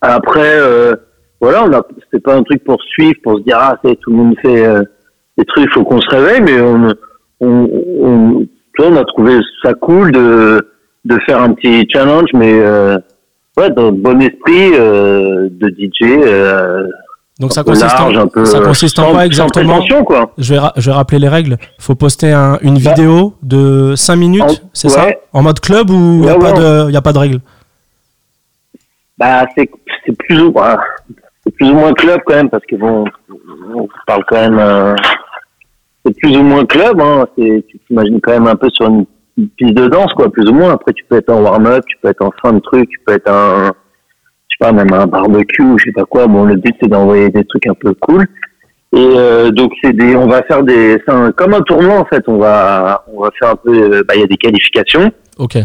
[0.00, 0.94] Après, euh,
[1.40, 1.66] voilà,
[2.04, 4.66] c'était pas un truc pour suivre, pour se dire ah c'est tout le monde fait
[4.66, 4.82] euh,
[5.38, 6.92] des trucs, faut qu'on se réveille, mais on,
[7.40, 7.68] on,
[8.02, 8.46] on,
[8.80, 10.70] on a trouvé ça cool de
[11.04, 12.96] de faire un petit challenge, mais euh,
[13.56, 16.02] ouais, dans le bon esprit euh, de DJ.
[16.02, 16.86] Euh,
[17.40, 20.30] donc ça consiste, large, en, peu, ça consiste en quoi exactement quoi.
[20.38, 21.56] je vais, ra- je vais rappeler les règles.
[21.80, 22.90] faut poster un- une Bah.
[22.92, 25.06] vidéo de 5 minutes, c'est ça?
[25.32, 27.40] En mode club ou il n'y a, Ouais, pas de- y a pas de règles?
[29.18, 29.68] Bah c'est
[30.18, 30.76] plus ou moins
[31.44, 33.04] c'est plus ou moins club quand même parce que bon
[33.74, 34.94] on parle quand même euh,
[36.04, 39.06] c'est plus ou moins club hein c'est tu t'imagines quand même un peu sur une,
[39.36, 41.96] une piste de danse quoi plus ou moins après tu peux être en warm-up tu
[42.00, 43.66] peux être en fin de truc tu peux être un
[44.48, 46.88] je sais pas même un barbecue ou je sais pas quoi bon le but c'est
[46.88, 48.26] d'envoyer des trucs un peu cool
[48.92, 52.04] et euh, donc c'est des on va faire des c'est un- comme un tournoi en
[52.04, 55.10] fait on va on va faire un peu euh, bah il y a des qualifications
[55.38, 55.58] Ok.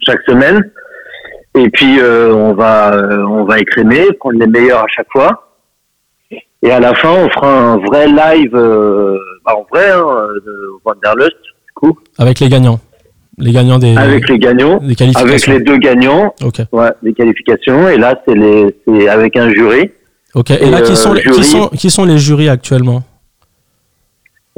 [0.00, 0.68] chaque semaine.
[1.54, 5.54] Et puis euh, on va euh, on va écrémer, prendre les meilleurs à chaque fois.
[6.62, 11.36] Et à la fin, on fera un vrai live, bah, en vrai, hein, de Wanderlust,
[11.40, 12.80] du coup, Avec les gagnants.
[13.38, 15.28] Les gagnants des, avec les gagnants, des qualifications.
[15.28, 16.60] avec les deux gagnants, Ok.
[16.72, 17.88] ouais, des qualifications.
[17.88, 19.90] Et là, c'est les, c'est avec un jury.
[20.34, 20.50] Ok.
[20.52, 23.02] Et, Et, là, qui euh, sont, les, qui, sont, qui sont les jurys actuellement?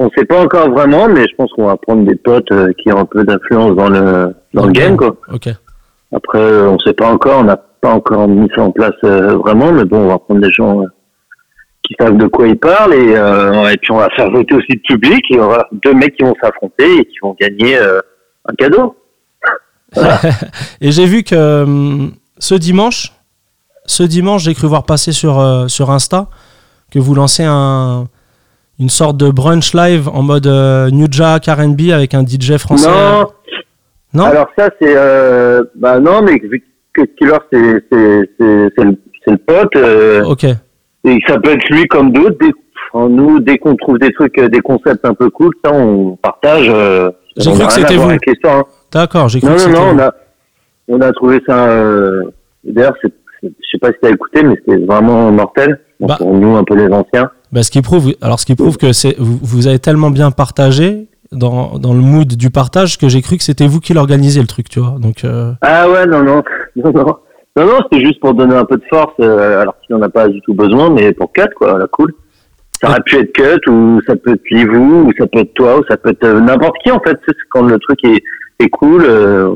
[0.01, 2.93] On sait pas encore vraiment, mais je pense qu'on va prendre des potes euh, qui
[2.93, 5.17] ont un peu d'influence dans le dans le game, quoi.
[5.33, 5.49] Ok.
[6.14, 9.37] Après, euh, on sait pas encore, on n'a pas encore mis ça en place euh,
[9.38, 10.87] vraiment, mais bon, on va prendre des gens euh,
[11.83, 14.73] qui savent de quoi ils parlent et, euh, et puis on va faire voter aussi
[14.73, 18.01] le public et on va deux mecs qui vont s'affronter et qui vont gagner euh,
[18.44, 18.96] un cadeau.
[20.81, 23.12] Et j'ai vu que hum, ce dimanche,
[23.87, 26.29] ce dimanche, j'ai cru voir passer sur, euh, sur Insta
[26.90, 28.07] que vous lancez un,
[28.79, 32.88] une sorte de brunch live en mode euh, New Jack R&B avec un DJ français.
[32.88, 33.27] Non,
[34.14, 38.85] Non alors ça c'est euh, bah non, mais vu que Killer c'est c'est c'est c'est
[38.85, 40.44] le, c'est le pote euh, Ok.
[40.44, 42.37] et ça peut être lui comme d'autres.
[42.94, 46.72] Nous, dès qu'on trouve des trucs, euh, des concepts un peu cool, ça on partage.
[47.38, 48.11] J'ai cru que c'était vous.
[48.11, 48.62] hein.
[48.92, 49.98] D'accord, j'ai cru Non, que non, c'était non, vous.
[49.98, 50.14] on a,
[50.88, 51.66] on a trouvé ça.
[51.68, 52.22] Euh,
[52.64, 53.09] D'ailleurs, je
[53.70, 55.81] sais pas si t'as écouté, mais c'était vraiment mortel.
[56.01, 56.16] Donc, Bah.
[56.18, 57.31] pour nous, un peu les anciens.
[57.53, 60.31] Bah, ce qui prouve, alors ce qui prouve que c'est, vous, vous avez tellement bien
[60.31, 64.40] partagé dans, dans le mood du partage que j'ai cru que c'était vous qui l'organisiez
[64.42, 64.96] le truc, tu vois.
[64.98, 66.42] Donc, euh, Ah ouais, non, non,
[66.77, 67.05] non, non,
[67.57, 70.09] non, non c'était juste pour donner un peu de force, euh, alors qu'il n'en a
[70.09, 72.12] pas du tout besoin, mais pour Cut, quoi, la cool.
[72.81, 75.81] Ça aurait pu être Cut, ou ça peut être Livou, ou ça peut être toi,
[75.81, 77.19] ou ça peut être euh, n'importe qui, en fait.
[77.51, 79.53] Quand le truc est, cool, euh,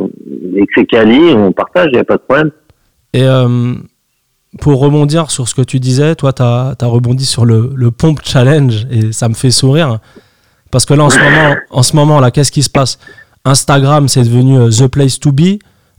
[0.57, 2.51] et que c'est quali, on partage, il n'y a pas de problème.
[3.13, 3.75] Et euh,
[4.61, 8.17] pour rebondir sur ce que tu disais, toi, tu as, rebondi sur le, le Pomp
[8.25, 9.99] Challenge et ça me fait sourire.
[10.71, 12.99] Parce que là, en ce moment, en ce moment là, qu'est-ce qui se passe?
[13.45, 15.59] Instagram, c'est devenu The Place to Be.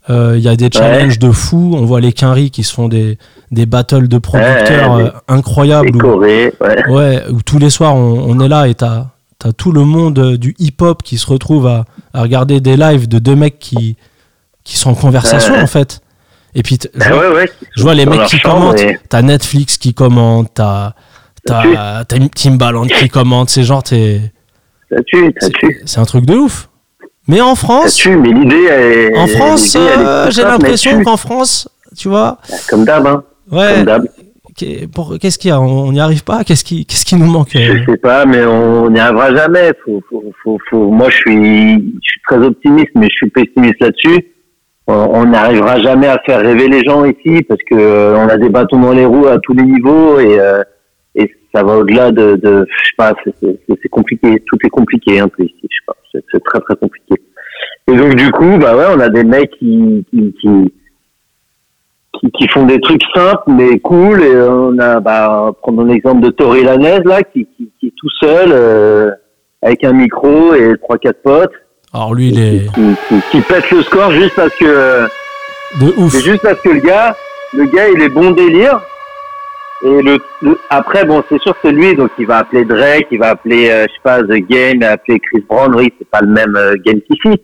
[0.09, 1.71] Euh, Il y a des challenges de fous.
[1.75, 3.17] On voit les Quinry qui se font des,
[3.51, 5.89] des battles de producteurs Ouais, euh, incroyables.
[5.89, 6.53] où- Décoré,
[6.89, 7.23] ouais.
[7.29, 9.07] Où tous les soirs on, on est là et t'as
[9.45, 13.09] as tout le monde euh, du hip-hop qui se retrouve à, à regarder des lives
[13.09, 13.97] de deux mecs qui,
[14.63, 15.99] qui sont en conversation en fait.
[16.55, 17.49] Et puis je, Ah vois, ouais, ouais.
[17.75, 20.93] je vois les Dans mecs qui commentent, et- t'as Netflix qui commente, t'as
[22.35, 24.31] Timbaland qui commente, c'est genre t'es
[25.85, 26.69] c'est un truc de ouf.
[27.27, 29.17] Mais en France, tue, mais l'idée est.
[29.17, 32.37] en France, euh, j'ai l'impression qu'en France, tu vois,
[32.69, 33.23] Comme d'hab, hein.
[33.51, 33.85] ouais,
[34.55, 35.61] qu'est-ce qu'il y a?
[35.61, 36.43] On n'y arrive pas?
[36.43, 37.77] Qu'est-ce qui, qu'est-ce qui nous manque euh?
[37.85, 39.71] Je sais pas, mais on n'y arrivera jamais.
[39.85, 43.79] Faut, faut, faut, faut- Moi, je suis, je suis très optimiste, mais je suis pessimiste
[43.79, 44.27] là-dessus.
[44.85, 48.49] On n'arrivera jamais à faire rêver les gens ici parce que euh, on a des
[48.49, 50.61] bâtons dans les roues à tous les niveaux et, euh,
[51.53, 54.41] ça va au-delà de, de, je sais pas, c'est- compliqué.
[54.47, 55.55] Tout est compliqué un peu ici.
[55.63, 55.95] Je sais pas,
[56.31, 57.15] c'est très très compliqué.
[57.87, 60.73] Et donc du coup, bah ouais, on a des mecs qui, qui, qui
[62.37, 66.63] qui, font des trucs simples mais cool et on a bah prenons l'exemple de Tori
[66.63, 69.11] Lanez là qui, qui, qui est tout seul euh,
[69.61, 71.51] avec un micro et trois quatre potes
[71.93, 72.67] Alors lui, il est
[73.31, 75.07] qui, pète le score juste parce que euh,
[75.81, 76.11] de ouf.
[76.11, 77.15] c'est juste parce que le gars
[77.53, 78.79] le gars il est bon délire
[79.85, 83.19] et le, le- après bon c'est sûr que lui donc il va appeler Drake il
[83.19, 86.07] va appeler euh, je sais pas The Game il va appeler Chris Brown oui c'est
[86.09, 87.37] pas le même euh, game qu'ici.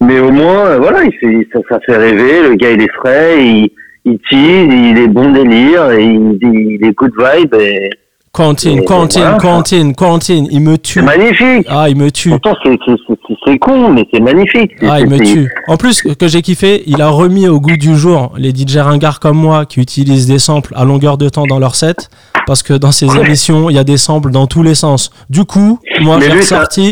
[0.00, 2.92] Mais au moins euh, voilà il fait ça, ça fait rêver le gars il est
[2.92, 3.70] frais il
[4.08, 7.90] il tease, il est bon délire, il, il est good vibe, et
[8.36, 9.38] Quentin, Quentin.
[9.38, 11.00] Quentin, Quentin, il me tue.
[11.00, 11.66] c'est magnifique.
[11.70, 12.28] Ah, il me tue.
[12.28, 14.72] Pourtant, c'est, con, mais c'est magnifique.
[14.82, 15.50] Ah, il me tue.
[15.68, 19.20] En plus, que j'ai kiffé, il a remis au goût du jour les DJ ringards
[19.20, 22.10] comme moi qui utilisent des samples à longueur de temps dans leur set.
[22.46, 25.10] Parce que dans ces émissions, il y a des samples dans tous les sens.
[25.30, 26.28] Du coup, moi, j'ai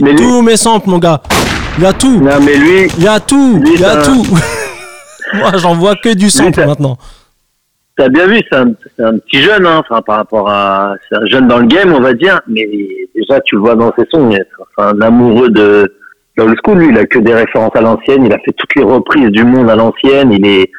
[0.00, 1.20] lui- tous mes samples, mon gars.
[1.76, 2.20] Il y a tout.
[2.20, 3.62] Non, mais lui, Il y a tout.
[3.66, 4.26] Il y a tout.
[5.34, 6.96] moi, j'en vois que du sample maintenant.
[7.96, 11.16] T'as bien vu, c'est un, c'est un petit jeune, hein, enfin, par rapport à, c'est
[11.16, 12.68] un jeune dans le game, on va dire, mais
[13.14, 15.92] déjà, tu le vois dans ses sons, c'est un amoureux de,
[16.36, 18.82] l'old school, lui, il a que des références à l'ancienne, il a fait toutes les
[18.82, 20.70] reprises du monde à l'ancienne, il est,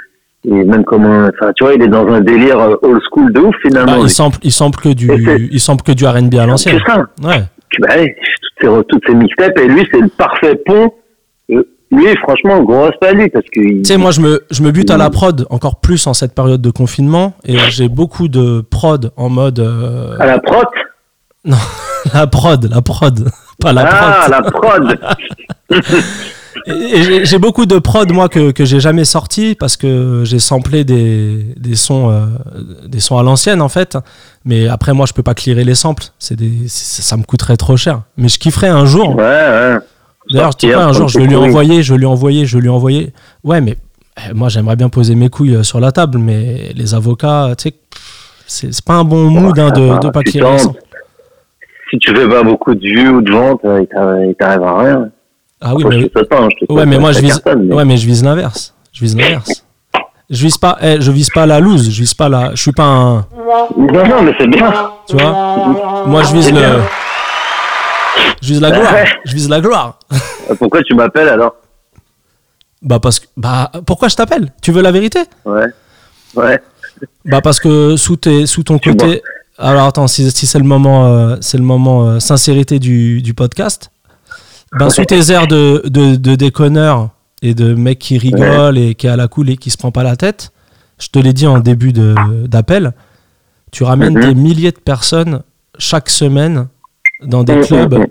[0.43, 3.01] il est même comme un, enfin, tu vois, il est dans un délire euh, old
[3.09, 3.97] school de ouf, finalement.
[3.97, 5.09] Bah, il sample, il sample que du,
[5.51, 6.79] il sample que du R&B à l'ancienne.
[6.85, 6.99] C'est ça.
[7.23, 7.43] Ouais.
[7.79, 8.15] Bah, ouais,
[8.59, 10.93] toutes ces, toutes ces mixtapes, et lui, c'est le parfait pont.
[11.95, 13.59] Lui, franchement, gros respect à lui, parce que.
[13.79, 16.33] Tu sais, moi, je me, je me bute à la prod encore plus en cette
[16.35, 17.33] période de confinement.
[17.45, 19.59] Et j'ai beaucoup de prod en mode.
[19.59, 20.63] euh, À la prot.
[22.13, 23.29] la prod, la prod.
[23.61, 24.31] Pas la ah, prod.
[24.31, 24.99] la prod.
[26.67, 30.83] Et, j'ai- beaucoup de prod, moi, que, que j'ai jamais sorti parce que j'ai samplé
[30.83, 32.25] des, des, sons, euh,
[32.87, 33.97] des sons à l'ancienne, en fait.
[34.45, 36.05] Mais après, moi, je peux pas clearer les samples.
[36.17, 38.01] C'est des, c'est- ça me coûterait trop cher.
[38.17, 39.15] Mais je kifferais un jour.
[39.15, 39.77] ouais, ouais.
[40.31, 41.35] D'ailleurs, tu sais Sortir, quoi, un jour, je lui couilles.
[41.37, 43.13] envoyer, je lui envoyer, je vais lui envoyer.
[43.43, 43.77] Ouais, mais
[44.29, 47.69] Eh, moi, j'aimerais bien poser mes couilles euh, sur la table, mais les avocats, tu
[48.47, 50.75] sais, c'est pas un bon mood hein, de, de pas y ait tentes.
[51.91, 53.83] Si tu fais pas beaucoup de vues ou de ventes, euh,
[54.29, 55.09] il t'arrive à rien.
[55.61, 57.41] Ah oui, mais, je te pas, hein, je te ouais, mais pas moi, je vise,
[57.45, 58.73] mais- ouais, mais je vise l'inverse.
[58.93, 59.65] Je vise l'inverse.
[60.29, 61.89] Je vise pas, eh, je vise pas la loose.
[61.91, 62.51] Je vise pas la.
[62.55, 63.15] Je suis pas un.
[63.77, 64.73] Non, non, mais c'est bien.
[65.07, 66.05] Tu vois?
[66.07, 66.59] Moi, je vise le.
[66.59, 66.79] bien.
[68.41, 68.93] Je vise la gloire.
[69.25, 69.99] Je vise la gloire.
[70.59, 71.55] Pourquoi tu m'appelles alors
[72.81, 73.25] Bah parce que.
[73.37, 74.51] Bah pourquoi je t'appelle?
[74.61, 75.19] Tu veux la vérité?
[75.45, 75.65] Ouais.
[76.35, 76.61] Ouais.
[77.25, 79.21] Bah parce que sous tes, sous ton côté.
[79.57, 83.33] Alors attends, si, si c'est le moment, euh, c'est le moment euh, sincérité du, du
[83.33, 83.89] podcast.
[84.77, 87.09] Ben sous tes airs de, de, de déconneur
[87.41, 89.91] et de mec qui rigole et qui est à la cool et qui se prend
[89.91, 90.51] pas la tête,
[90.99, 92.91] je te l'ai dit en début d'appel,
[93.71, 94.21] tu ramènes Mhm.
[94.25, 95.41] des milliers de personnes
[95.77, 96.67] chaque semaine
[97.23, 98.07] dans des Mhm, clubs mhm.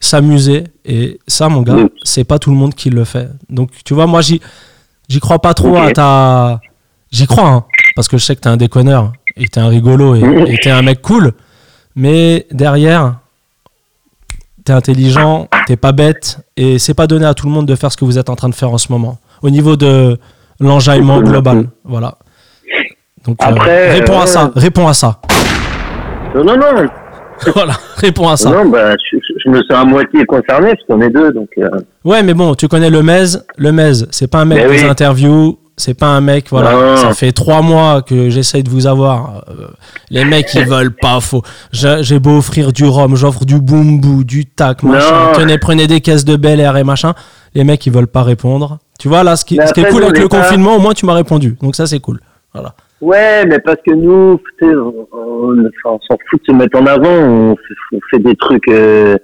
[0.00, 3.28] s'amuser et ça mon gars, c'est pas tout le monde qui le fait.
[3.50, 4.40] Donc tu vois, moi j'y
[5.08, 6.60] j'y crois pas trop à ta
[7.10, 7.64] j'y crois hein,
[7.96, 10.70] parce que je sais que t'es un déconneur et t'es un rigolo et et t'es
[10.70, 11.32] un mec cool,
[11.96, 13.16] mais derrière
[14.64, 17.90] t'es intelligent, t'es pas bête et c'est pas donné à tout le monde de faire
[17.90, 20.18] ce que vous êtes en train de faire en ce moment au niveau de
[20.60, 21.68] l'enjaillement global.
[21.84, 22.16] Voilà.
[23.24, 25.20] Donc euh, Après, réponds à euh, ça, réponds à ça.
[26.34, 26.88] Non, non, non.
[27.54, 28.50] voilà, réponds à ça.
[28.50, 31.48] Non, bah, je, me sens à moitié concerné parce qu'on est deux, donc.
[31.58, 31.68] euh,
[32.04, 33.24] Ouais, mais bon, tu connais le Mez?
[33.56, 34.88] Le Mez, c'est pas un mec Mais des oui.
[34.88, 35.58] interviews.
[35.80, 36.72] C'est pas un mec, voilà.
[36.72, 36.96] Non.
[36.96, 39.44] Ça fait trois mois que j'essaye de vous avoir.
[39.48, 39.68] Euh,
[40.10, 41.20] les mecs, ils veulent pas.
[41.20, 41.42] Faut.
[41.70, 45.26] J'ai beau offrir du rhum, j'offre du boumbou, du tac, machin.
[45.26, 45.32] Non.
[45.34, 47.14] Tenez, prenez des caisses de Bel Air et machin.
[47.54, 48.78] Les mecs, ils veulent pas rendre.
[48.98, 50.80] Tu vois, là, ce qui, Mais ce qui est cool avec le pas- confinement, au
[50.80, 51.56] moins, tu m'as répondu.
[51.62, 52.18] Donc, ça, c'est cool.
[52.52, 52.74] Voilà.
[53.00, 57.08] Ouais, mais parce que nous, on, on- s'en fout de se mettre en avant.
[57.10, 59.16] On fait, on fait des trucs euh,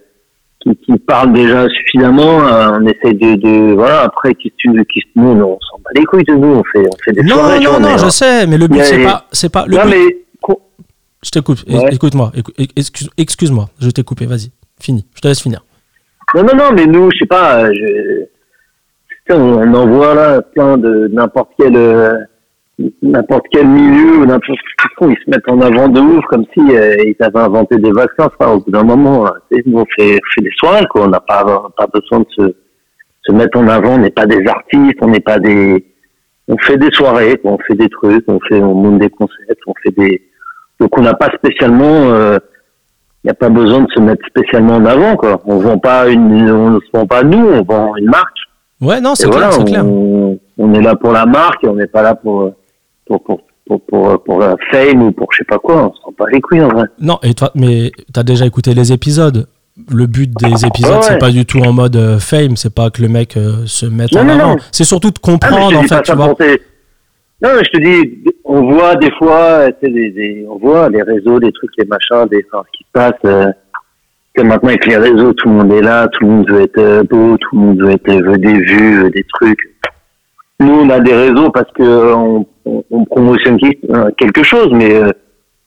[0.61, 2.47] qui, qui parlent déjà suffisamment.
[2.47, 4.03] euh, on essaie de, de voilà.
[4.03, 6.55] Après, qui tu, qui nous, on s'en bat les couilles de nous.
[6.55, 7.61] On fait, on fait des Non, soirées.
[7.61, 9.91] non, non, est- je sais, mais le but, c'est pas, c'est pas, le Non, but-
[9.91, 10.17] mais
[11.25, 11.65] Je t'écoute.
[11.69, 11.89] Ouais.
[11.91, 12.31] Écoute-moi.
[12.37, 13.71] écou- excuse- Excuse-moi.
[13.81, 14.27] Je t'ai coupé.
[14.27, 14.51] Vas-y.
[14.81, 15.05] Fini.
[15.15, 15.65] Je te laisse finir.
[16.35, 18.25] Non, non, non, mais nous, je sais pas, euh, je...
[19.27, 22.15] Putain, on en voit là plein de n'importe quel euh,
[23.03, 26.25] n'importe quel milieu ou n'importe ce qu'ils font, ils se mettent en avant de ouf
[26.27, 28.29] comme si euh, ils avaient inventé des vaccins.
[28.39, 29.31] Enfin, au bout d'un moment, euh,
[29.67, 31.05] nous on fait, on fait des soirées, quoi.
[31.05, 31.45] On n'a pas,
[31.77, 32.55] pas besoin de se,
[33.23, 33.95] se mettre en avant.
[33.95, 35.85] On n'est pas des artistes, on n'est pas des,
[36.49, 37.53] on fait des soirées, quoi.
[37.53, 40.23] on fait des trucs, on fait, on monte des concepts, on fait des,
[40.81, 42.11] donc on n'a pas spécialement.
[42.11, 42.39] euh,
[43.23, 45.41] il n'y a pas besoin de se mettre spécialement en avant, quoi.
[45.47, 48.37] On vend pas une, on ne se vend pas nous, on vend une marque.
[48.83, 49.87] Ouais, non, c'est clair, voilà, c'est clair.
[49.87, 52.53] on, on est là pour la marque et on n'est pas là pour,
[53.07, 55.89] pour, pour, pour, pour, pour la fame ou pour je sais pas quoi.
[55.89, 56.85] On se rend pas les couilles, en vrai.
[57.01, 59.47] Non, et toi, mais t'as déjà écouté les épisodes.
[59.91, 61.03] Le but des épisodes, Ouais, ouais.
[61.03, 63.87] c'est pas du tout en mode euh, fame, c'est pas que le mec euh, se
[63.87, 64.49] mette Non, en non, avant.
[64.51, 64.57] non.
[64.71, 66.29] C'est surtout de Ah, comprendre, en fait, tu vois.
[67.43, 70.89] Non, mais je te dis, on voit des fois, tu sais, des, des- on voit
[70.89, 73.15] les réseaux, des trucs, les machins, des, enfin, ce qui se passe.
[73.25, 73.51] Euh,
[74.35, 76.79] que maintenant avec les réseaux, tout le monde est là, tout le monde veut être
[76.79, 79.59] euh, beau, tout le monde veut être veut des vues, veut des trucs.
[80.61, 83.59] Nous, on a des réseaux parce que euh, on, on, on promotionne
[83.91, 85.11] euh, quelque chose, mais euh,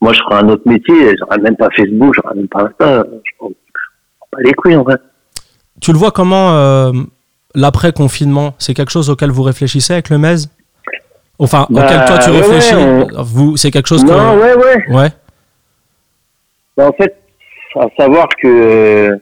[0.01, 3.31] moi, je ferais un autre métier, j'aurais même pas Facebook, j'aurais même pas Insta, je
[3.37, 3.49] prends
[4.31, 4.95] pas les couilles en vrai.
[5.81, 6.91] Tu le vois comment euh,
[7.53, 8.55] l'après-confinement?
[8.59, 10.47] C'est quelque chose auquel vous réfléchissez avec le MES
[11.39, 12.73] Enfin, Bah, auquel toi tu ouais, réfléchis?
[12.75, 14.09] ouais, vous, C'est quelque chose que.
[14.09, 14.85] Non, ouais, ouais.
[14.95, 15.09] Ouais.
[16.75, 17.15] Ben, en fait,
[17.75, 19.19] à savoir que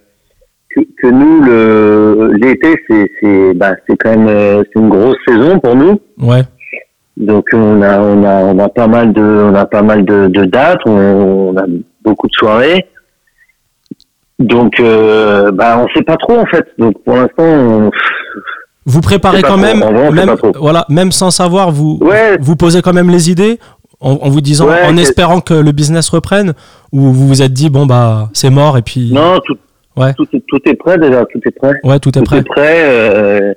[0.75, 5.17] que, que nous le l'été c'est c'est bah, c'est quand même euh, c'est une grosse
[5.27, 5.99] saison pour nous.
[6.19, 6.41] Ouais.
[7.17, 10.27] Donc on a on a on a pas mal de on a pas mal de,
[10.27, 10.91] de dates, on,
[11.53, 11.63] on a
[12.03, 12.85] beaucoup de soirées.
[14.39, 16.65] Donc euh, bah on sait pas trop en fait.
[16.77, 17.91] Donc pour l'instant on-
[18.85, 19.57] Vous préparez quand trop.
[19.57, 19.79] même,
[20.13, 22.37] même, voilà, même sans savoir, vous, Ouais.
[22.39, 23.59] vous posez quand même les idées
[24.01, 26.53] en, en vous disant, Ouais, en c'est- espérant que le business reprenne,
[26.91, 29.11] ou vous vous êtes dit, bon, bah, c'est mort et puis.
[29.13, 29.55] non tout
[29.97, 30.13] Ouais.
[30.13, 31.73] tout, est- tout est prêt déjà, tout est prêt.
[31.83, 32.37] Ouais, tout est tout prêt.
[32.39, 32.83] est prêt.
[32.85, 33.53] Euh,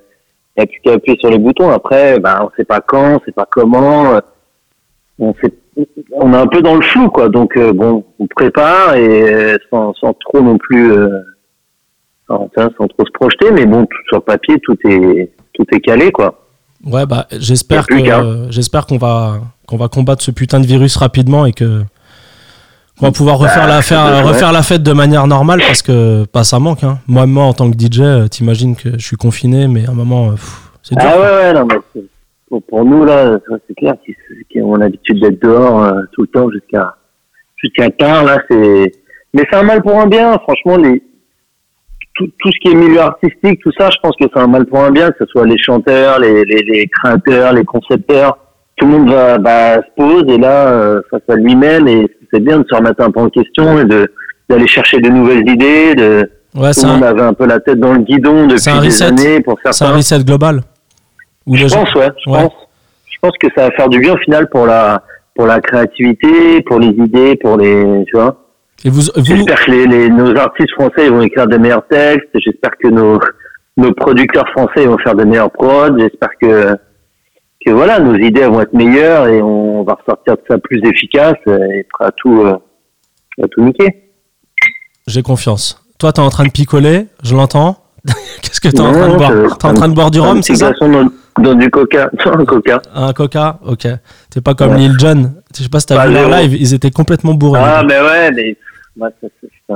[0.57, 1.71] il n'y a plus qu'à appuyer sur les boutons.
[1.71, 4.15] Après, ben, on sait pas quand, on sait pas comment.
[4.15, 4.21] euh,
[5.21, 5.53] On, sait,
[6.13, 7.29] on est un peu dans le flou, quoi.
[7.29, 11.09] Donc, euh, bon, on prépare et euh, sans, sans trop non plus, euh,
[12.29, 13.51] sans, sans trop se projeter.
[13.53, 16.45] Mais bon, tout sur papier, tout est, tout est calé, quoi.
[16.85, 17.87] Ouais, bah, j'espère
[18.87, 21.83] qu'on va, qu'on va combattre ce putain de virus rapidement et que,
[22.99, 26.25] qu'on va pouvoir refaire Bah, la, faire, refaire la fête de manière normale parce que,
[26.27, 26.99] pas ça manque, hein.
[27.07, 29.95] Moi, moi, en tant que DJ, euh, t'imagines que je suis confiné, mais à un
[29.95, 30.35] moment, euh,
[30.83, 31.09] c'est dur.
[31.09, 32.03] Ah ouais, ouais, non, mais
[32.49, 33.95] pour, pour nous, là, c'est clair
[34.51, 36.95] qui ont l'habitude d'être dehors euh, tout le temps jusqu'à
[37.57, 38.93] jusqu'à tard, là, c'est...
[39.35, 41.03] Mais c'est un mal pour un bien, franchement, les...
[42.15, 44.65] tout, tout ce qui est milieu artistique, tout ça, je pense que c'est un mal
[44.67, 48.39] pour un bien, que ce soit les chanteurs, les, les, les créateurs, les concepteurs.
[48.77, 52.41] Tout le monde va, bah, se pose et là, euh, face à lui-même, et c'est
[52.41, 54.11] bien de se remettre un peu en question et de
[54.49, 55.95] d'aller chercher de nouvelles idées.
[55.95, 58.71] De, Ouais, tout le monde un, avait un peu la tête dans le guidon depuis
[58.71, 60.63] un des années pour c'est un reset global.
[61.47, 62.39] Je gens- pense, ouais, je Ouais.
[62.43, 62.53] pense.
[63.11, 65.03] Je pense que ça va faire du bien au final pour la
[65.35, 68.45] pour la créativité, pour les idées, pour les, tu vois.
[68.85, 71.87] Et vous, vous, J'espère que les, les, nos artistes français ils vont écrire de meilleurs
[71.87, 72.29] textes.
[72.35, 73.21] J'espère que nos,
[73.77, 75.97] nos producteurs français vont faire de meilleurs prods.
[75.99, 76.77] J'espère que,
[77.65, 81.37] que voilà, nos idées vont être meilleures et on va ressortir de ça plus efficace
[81.47, 82.57] et à tout, euh,
[83.43, 84.11] à tout niquer.
[85.07, 85.83] j'ai confiance.
[85.99, 87.79] Toi, t'es en train de picoler, je l'entends.
[88.43, 90.43] Qu'est-ce que t'es en Non, train de boire T'es en train de boire du rhum,
[90.43, 91.11] c'est ça dans,
[91.43, 92.11] dans du coca.
[92.25, 92.81] Un coca.
[92.95, 93.87] Un coca Ok.
[94.31, 94.79] T'es pas comme Ouais.
[94.79, 95.33] Lil Jon.
[95.57, 97.61] Je sais pas si t'as Pas vu leur live, ils étaient complètement bourrés.
[97.63, 98.57] Ah, mais ouais, mais,
[98.99, 99.75] ouais, ça, c'est, ça,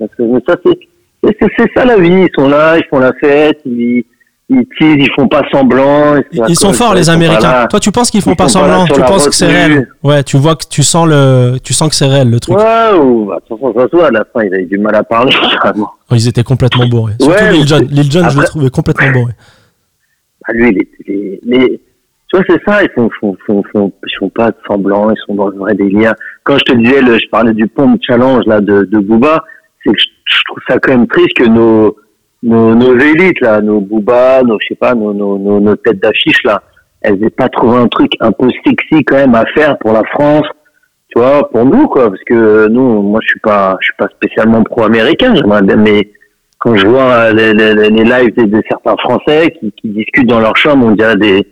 [0.00, 0.78] ça, c'est-
[1.22, 2.26] mais ça, c'est la vie.
[2.26, 4.04] Ils sont là, ils font la fête, ils,
[4.50, 6.16] ils teasent, ils font pas semblant.
[6.48, 7.68] Ils, sont forts, les Américains.
[7.68, 10.56] Toi, tu penses qu'ils font pas semblant Tu penses que c'est réel Ouais, tu vois
[10.56, 12.56] que tu sens le, tu sens que c'est réel le truc.
[12.58, 15.02] Ouais, ou, bah, de ça se voit, à la fin, ils avaient du mal à
[15.04, 15.32] parler.
[16.12, 17.12] Oh, Ils étaient complètement bourrés.
[17.20, 17.78] Surtout Lil Jon.
[17.88, 19.32] Lil Jon, je le après- trouvais complètement bourré.
[20.46, 20.68] Bah, lui,
[21.06, 24.56] est- mais, tu vois, c'est ça, ils font, font, font, font, ils font pas de
[24.66, 26.14] semblant, ils sont dans le vrai délire.
[26.42, 29.44] Quand je te disais, je parlais du pont challenge, là, de, de Booba,
[29.84, 31.96] c'est que je trouve ça quand même triste que nos,
[32.42, 36.00] nos, nos élites, là, nos Booba, nos, je sais pas, nos, nos, nos, nos têtes
[36.00, 36.62] d'affiche, là,
[37.02, 40.02] elles aient pas trouvé un truc un peu sexy quand même à faire pour la
[40.04, 40.46] France,
[41.08, 44.08] tu vois, pour nous, quoi, parce que nous, moi, je suis pas, je suis pas
[44.08, 45.34] spécialement pro-américain,
[45.76, 46.10] mais
[46.58, 50.40] quand je vois les, les, les lives de, de certains Français qui, qui discutent dans
[50.40, 51.46] leur chambre, on dirait des,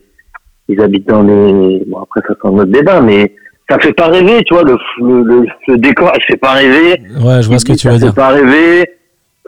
[0.69, 3.35] ils habitent dans les, bon après ça c'est un autre débat, mais
[3.71, 7.01] ça fait pas rêver, tu vois, le, le, le, le décor, il fait pas rêver.
[7.23, 8.15] Ouais, je vois ce que tu ça veux fait dire.
[8.15, 8.87] pas rêver.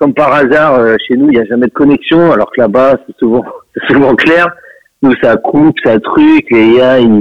[0.01, 2.97] Comme par hasard, euh, chez nous, il n'y a jamais de connexion, alors que là-bas,
[3.07, 4.49] c'est souvent, c'est souvent clair.
[5.03, 7.21] Nous, ça coupe, ça truc, les gars, ils,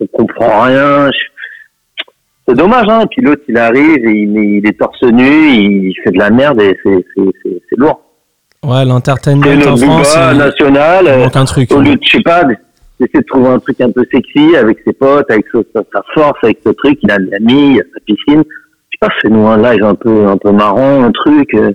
[0.00, 1.10] on comprend rien.
[1.10, 2.04] Je-
[2.46, 3.04] C'est dommage, hein.
[3.10, 6.60] Puis l'autre, il arrive, et il, il est torse nu, il fait de la merde
[6.60, 8.00] et c'est, c'est, c'est, c'est lourd.
[8.64, 11.04] Ouais, l'entertainment en France, national.
[11.06, 11.70] il manque un truc.
[11.72, 14.78] au lieu de, je sais pas, d'essayer de trouver un truc un peu sexy avec
[14.86, 18.00] ses potes, avec sa, force, avec ce truc, il a de l'ami, il a sa
[18.06, 18.42] piscine.
[18.46, 21.72] Je sais pas, fais-nous un live un peu, un peu marrant, un truc, euh,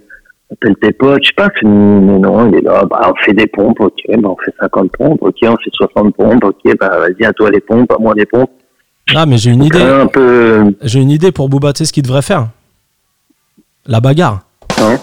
[0.52, 3.48] appelle tes potes, je sais pas, mais non, il est là, bah, on fait des
[3.48, 7.26] pompes, ok, bah, on fait 50 pompes, ok, on fait 60 pompes, ok, bah, vas-y,
[7.26, 8.50] à toi les pompes, à moi les pompes.
[9.16, 9.82] Ah, mais j'ai une idée.
[9.82, 12.48] Un peu, J'ai une idée pour Booba, tu sais ce qu'il devrait faire?
[13.88, 14.42] La bagarre.
[14.80, 14.98] Hein?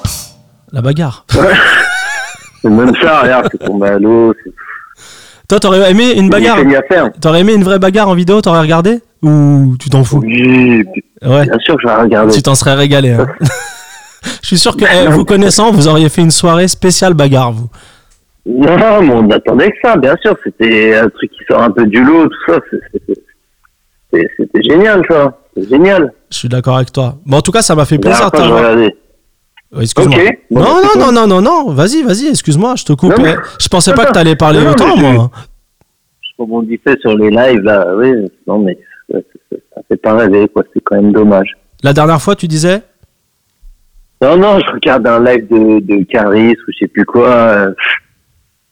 [0.72, 1.24] La bagarre.
[2.62, 4.32] c'est même ça, regarde, c'est tombé à l'eau,
[5.48, 6.58] Toi, t'aurais aimé une bagarre.
[7.20, 9.00] T'aurais aimé une vraie bagarre en vidéo T'aurais regardé?
[9.22, 10.20] Ou tu t'en fous?
[10.24, 10.84] Oui,
[11.24, 12.32] Ouais, bien sûr que je vais regarder.
[12.34, 13.12] tu t'en serais régalé.
[13.12, 13.26] hein.
[14.42, 17.68] Je suis sûr que, eh, vous connaissant, vous auriez fait une soirée spéciale bagarre, vous.
[18.46, 20.36] Non, mais on attendait que ça, bien sûr.
[20.44, 22.60] C'était un truc qui sort un peu du lot, tout ça.
[24.12, 25.36] C'était génial, ça.
[25.56, 26.12] C'est génial.
[26.30, 27.16] Je suis d'accord avec toi.
[27.26, 28.90] Bon, en tout cas, ça m'a fait La plaisir.
[29.74, 30.16] Oh, Excuse-moi.
[30.50, 31.70] Bon, non, non, non, non, non, non.
[31.72, 33.16] Vas-y, vas-y, excuse-moi, je te coupe.
[33.16, 35.30] Non, mais- Eh, Je pensais pas que t'allais parler Non, autant, moi.
[36.22, 37.84] Je rebondissais sur les lives, là.
[37.96, 38.12] Oui,
[38.46, 38.78] non, mais
[39.12, 39.18] ça
[39.88, 40.62] fait pas rêver, quoi.
[40.72, 41.48] C'est quand même dommage.
[41.82, 42.80] La dernière fois, tu disais
[44.22, 47.28] Non, non, je regarde un live de, de Caris ou je sais plus quoi.
[47.30, 47.74] euh,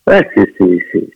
[0.06, 1.08] Ouais, c'est, c'est, c'est,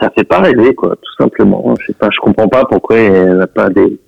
[0.00, 1.74] ça fait pas rêver, quoi, tout simplement.
[1.80, 3.98] Je sais pas, je comprends pas pourquoi il n'y a pas des,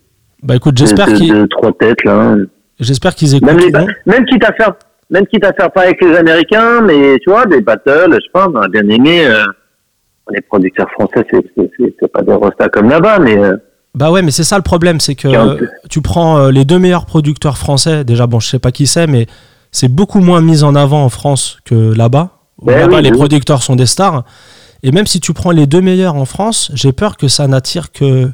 [0.43, 2.37] Bah écoute, j'espère de- qu'ils trois têtes, là.
[2.79, 3.87] j'espère qu'ils Même, les, écouteront.
[4.07, 4.75] même quitte à faire,
[5.11, 8.31] même quitte à faire pas avec les Américains, mais tu vois, des battles, je sais
[8.33, 9.27] pas, on aurait bien aimé.
[9.27, 9.43] euh,
[10.33, 13.57] les producteurs français, c'est, c'est, c'est, c'est pas des rostas comme là-bas, mais euh,
[13.94, 15.29] Bah ouais, mais c'est ça le problème, c'est que
[15.88, 18.05] tu prends euh, les deux meilleurs producteurs français.
[18.05, 19.26] Déjà, bon, je sais pas qui c'est, mais
[19.72, 22.31] c'est beaucoup moins mis en avant en France que là-bas.
[22.62, 23.16] Ben Là-bas, oui, les oui.
[23.16, 24.22] producteurs sont des stars.
[24.83, 27.90] Et même si tu prends les deux meilleurs en France, j'ai peur que ça n'attire
[27.92, 28.31] que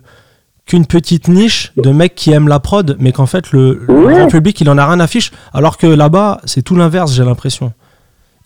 [0.67, 4.27] qu'une petite niche de mecs qui aiment la prod, mais qu'en fait le, le grand
[4.27, 5.31] public il en a rien à fiche.
[5.55, 7.73] Alors que là-bas, c'est tout l'inverse, j'ai l'impression.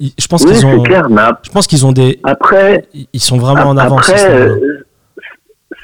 [0.01, 1.09] Je pense qu'ils ont, clair.
[1.11, 4.09] Mais ap- je pense qu'ils ont des, après, ils sont vraiment en avance.
[4.11, 4.51] après,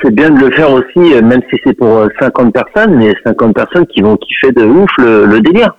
[0.02, 3.14] c'est bien de le faire aussi, euh, même si c'est pour euh, 50 personnes, mais
[3.24, 5.74] 50 personnes qui vont kiffer de ouf le, le délire.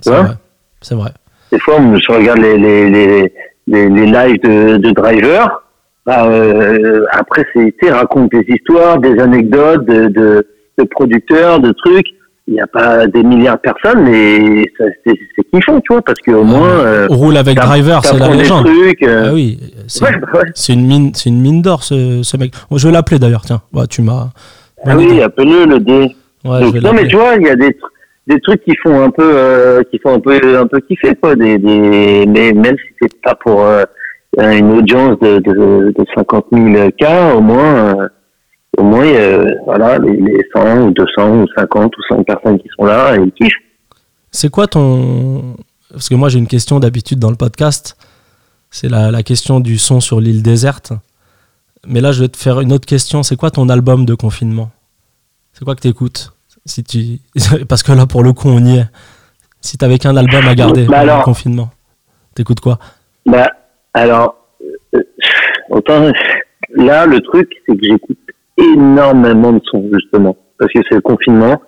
[0.00, 0.34] c'est vois vrai.
[0.80, 1.10] C'est vrai.
[1.52, 3.32] Des fois, je regarde les, les, les,
[3.66, 5.62] les, les lives de, de driver.
[6.04, 10.46] Bah, euh, après, c'est, raconte des histoires, des anecdotes de, de,
[10.78, 12.08] de producteurs, de trucs.
[12.50, 15.14] Il n'y a pas des milliards de personnes, mais ça, c'est,
[15.52, 18.64] kiffant, tu vois, parce qu'au moins, euh, Roule avec Driver, c'est la légende.
[18.64, 19.02] trucs.
[19.02, 20.44] euh, Ah oui, c'est ouais, bah ouais.
[20.54, 22.52] c'est une mine, c'est une mine d'or ce, ce mec.
[22.70, 23.42] Bon, je vais l'appeler d'ailleurs.
[23.44, 24.28] Tiens, Ouais, tu m'as.
[24.86, 25.74] Ah oui, appelle-le, le.
[26.48, 27.76] Ouais, Donc, non, mais tu vois, il y a des,
[28.28, 31.36] des trucs qui font un peu, euh, qui font un peu, un peu kiffer, quoi.
[31.36, 33.84] Des, des, mais même si c'est pas pour euh,
[34.38, 38.08] une audience de, de, de 50 000 cas, au moins, euh,
[38.76, 42.68] au moins, euh, voilà, les, les 100 ou 200 ou 50 ou 100 personnes qui
[42.76, 43.52] sont là, ils kiffent.
[44.30, 45.56] C'est quoi ton.
[45.90, 47.96] Parce que moi, j'ai une question d'habitude dans le podcast.
[48.70, 50.92] C'est la, la question du son sur l'île déserte.
[51.86, 53.22] Mais là, je vais te faire une autre question.
[53.22, 54.70] C'est quoi ton album de confinement?
[55.54, 56.32] C'est quoi que tu écoutes
[56.66, 57.20] si tu...
[57.68, 58.86] Parce que là, pour le coup, on y est.
[59.62, 61.70] Si t'avais qu'un album à garder Bah alors- le confinement,
[62.34, 62.78] t'écoutes quoi?
[63.24, 63.48] Bah,
[63.94, 64.36] alors,
[64.94, 65.00] euh,
[65.70, 66.12] autant,
[66.76, 68.18] là, le truc, c'est que j'écoute
[68.58, 71.60] énormément de sons, justement, parce que c'est le confinement.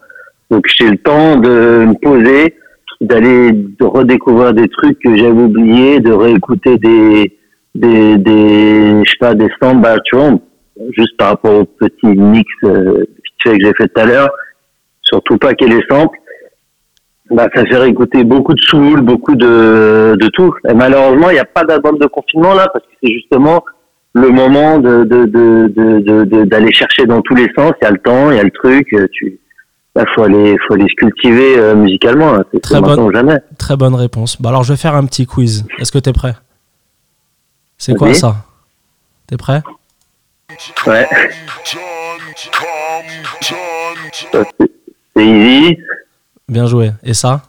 [0.51, 2.57] Donc, j'ai le temps de me poser,
[3.01, 7.39] d'aller de redécouvrir des trucs que j'avais oubliés, de réécouter des,
[7.75, 9.97] des, des, je sais pas, des samples, bah,
[10.91, 13.05] juste par rapport au petit mix euh,
[13.45, 14.31] que j'ai fait tout à l'heure,
[15.03, 16.19] surtout pas qu'il y ait les samples
[17.31, 20.53] bah, ça fait réécouter beaucoup de soul, beaucoup de, de tout.
[20.69, 23.65] Et malheureusement, il n'y a pas d'album de confinement là, parce que c'est justement
[24.13, 25.05] le moment de,
[26.45, 27.73] d'aller chercher dans tous les sens.
[27.81, 28.87] Il y a le temps, il y a le truc.
[28.93, 29.39] euh, Tu,
[29.95, 32.35] là, faut aller, faut aller se cultiver euh, musicalement.
[32.35, 32.45] hein.
[32.53, 33.39] C'est Très bonne- jamais.
[33.59, 34.41] Très bonne réponse.
[34.41, 35.65] Bah alors, je vais faire un petit quiz.
[35.79, 36.35] Est-ce que t'es prêt?
[37.79, 38.37] C'est quoi ça?
[39.27, 39.63] T'es prêt?
[40.87, 41.07] Ouais.
[45.17, 45.79] C'est easy.
[46.49, 46.91] Bien joué.
[47.05, 47.43] Et ça?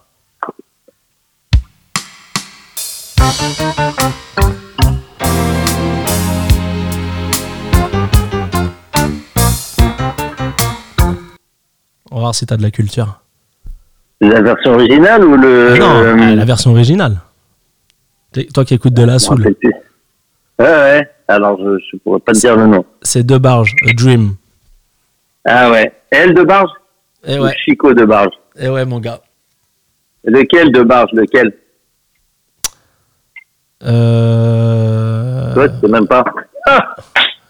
[12.22, 13.20] Va voir si t'as de la culture.
[14.20, 15.72] La version originale ou le.
[15.74, 17.18] Ah non, euh, ah, la version originale.
[18.54, 19.44] Toi qui écoutes de la me soul.
[19.44, 19.54] Ouais,
[20.60, 21.10] ouais.
[21.28, 22.86] Alors, je, je pourrais pas te dire le nom.
[23.02, 24.36] c'est deux barges, A Dream.
[25.46, 25.92] Ah ouais.
[26.12, 26.70] Elle de Barge?
[27.26, 28.36] Et ou ouais, Chico de Barge?
[28.56, 29.20] Et ouais, mon gars.
[30.24, 31.10] Lequel de Barge?
[31.14, 31.52] Lequel?
[33.82, 35.54] Euh...
[35.56, 36.24] Toi, tu sais même pas.
[36.68, 36.96] Ah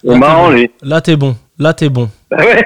[0.01, 0.53] C'est marrant, bon.
[0.53, 0.71] lui.
[0.81, 1.35] Là, t'es bon.
[1.59, 2.09] Là, t'es bon.
[2.31, 2.63] Ah ouais?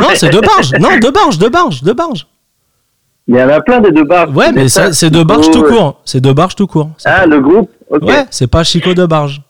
[0.00, 0.72] Non, c'est deux barges.
[0.80, 2.26] Non, deux barges, deux barges, deux barges.
[3.26, 4.34] Il y en a plein des deux barges.
[4.34, 6.00] Ouais, mais c'est deux barges tout court.
[6.04, 6.90] C'est deux barges tout court.
[7.04, 8.02] Ah, le groupe Ok.
[8.02, 9.40] Ouais, c'est pas Chico de barge.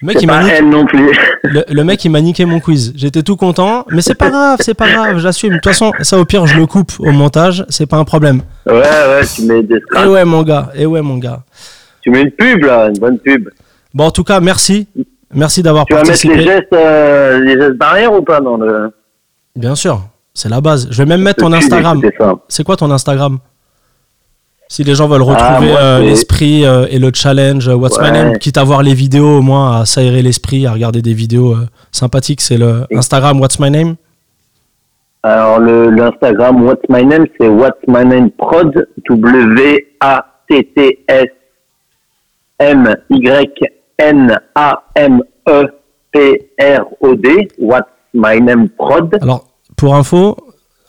[0.00, 1.16] Le mec, il m'a pas niqué, elle non plus.
[1.44, 2.92] le, le mec, il m'a niqué mon quiz.
[2.96, 5.50] J'étais tout content, mais c'est pas grave, c'est pas grave, j'assume.
[5.50, 8.42] De toute façon, ça au pire, je le coupe au montage, c'est pas un problème.
[8.66, 10.08] ouais, ouais, tu mets des Et scraps.
[10.08, 11.42] ouais, mon gars, et ouais, mon gars.
[12.02, 13.48] Tu mets une pub, là, une bonne pub.
[13.94, 14.88] Bon, en tout cas, merci.
[15.34, 16.36] Merci d'avoir Tu vas mettre participé.
[16.36, 18.90] les gestes, euh, les gestes barrières ou pas dans le.
[19.56, 20.00] Bien sûr,
[20.32, 20.88] c'est la base.
[20.90, 22.00] Je vais même mettre ton Instagram.
[22.48, 23.38] C'est quoi ton Instagram?
[24.68, 28.10] Si les gens veulent Ah, retrouver euh, l'esprit euh, et le challenge What's My.
[28.10, 31.54] Name, quitte à voir les vidéos au moins, à s'aérer l'esprit, à regarder des vidéos
[31.92, 33.96] sympathiques, c'est le Instagram What's My Name.
[35.22, 38.86] Alors, l'Instagram What's My Name, c'est What's My Name Prod,
[46.14, 49.16] W-A-T-T-S-M-Y-N-A-M-E-P-R-O-D, What's My Name Prod.
[49.22, 50.36] Alors, pour info,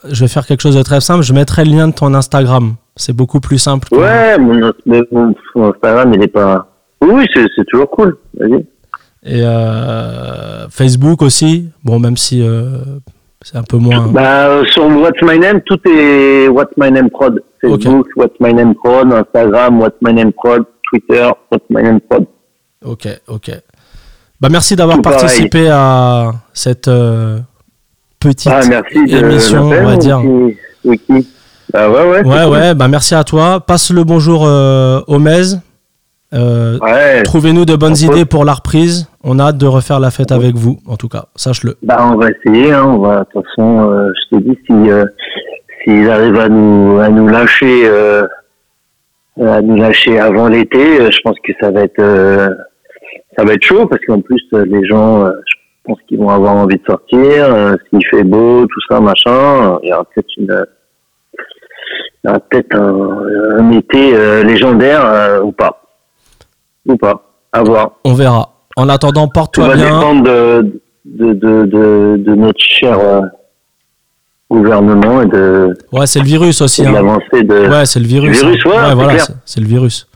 [0.08, 1.22] je vais faire quelque chose de très simple.
[1.24, 2.74] Je mettrai le lien de ton Instagram.
[2.94, 3.88] C'est beaucoup plus simple.
[3.92, 6.68] Ouais, mon, mais mon- mon Instagram, il est pas.
[7.00, 8.16] Oui, c'est toujours cool.
[8.38, 8.64] Vas-y.
[9.24, 11.68] Et euh, Facebook aussi.
[11.84, 12.78] Bon, même si euh,
[13.42, 14.06] c'est un peu moins.
[14.06, 17.42] Bah, sur What's My Name, tout est What's My Name Prod.
[17.60, 22.24] Facebook, What's My Name Prod, Instagram, What's My Name Prod, Twitter, What's My Name Prod.
[22.86, 23.50] Ok, ok.
[24.40, 25.18] Bah, merci d'avoir pareil.
[25.20, 27.38] participé à cette euh,
[28.20, 28.60] petite Ah,
[29.08, 30.20] émission, on va dire.
[30.20, 31.28] petit Wiki.
[31.72, 32.20] Bah ouais, ouais.
[32.22, 32.52] c'est Ouais, cool.
[32.52, 33.60] ouais, bah merci à toi.
[33.60, 35.54] Passe le bonjour euh, au Mez.
[36.34, 39.08] Euh, Ouais, Trouvez-nous de bonnes idées pour la reprise.
[39.24, 41.24] On a hâte de refaire la fête avec vous, en tout cas.
[41.34, 41.76] Sache-le.
[41.82, 44.74] bah on va essayer, hein, on va, de toute façon, euh, je te dis, si,
[45.84, 47.88] s'ils arrivent à nous, à nous lâcher,
[49.40, 52.00] à nous lâcher avant l'été, je pense que ça va être,
[53.36, 56.30] ça va être chaud, parce qu'en plus, euh, les gens, euh, je pense qu'ils vont
[56.30, 60.28] avoir envie de sortir, euh, s'il fait beau, tout ça, machin, il y aura peut-être
[60.38, 60.66] une,
[62.24, 65.82] il y aura peut-être un, un été légendaire, ou pas.
[66.86, 67.22] Ou pas.
[67.52, 67.92] À voir.
[68.04, 68.50] On verra.
[68.76, 69.84] En attendant, porte-toi va bien.
[69.98, 72.98] dépendre de, de, de, de, de notre cher
[74.50, 76.84] gouvernement et de, Ouais, c'est le virus aussi.
[76.86, 76.92] hein.
[76.92, 77.68] l'avancée de.
[77.68, 78.42] Ouais, c'est le virus.
[78.42, 78.68] Le virus, hein.
[78.70, 80.06] ouais, c'est voilà, c'est- le virus.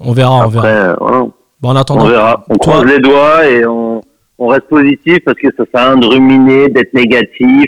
[0.00, 0.94] On verra, on verra.
[1.00, 1.26] voilà,
[1.64, 2.44] Bon, en attendant, on verra.
[2.50, 4.02] On toi- croise les doigts et on,
[4.38, 7.64] on reste positif parce que ça sert à rien de ruminer, d'être négatif.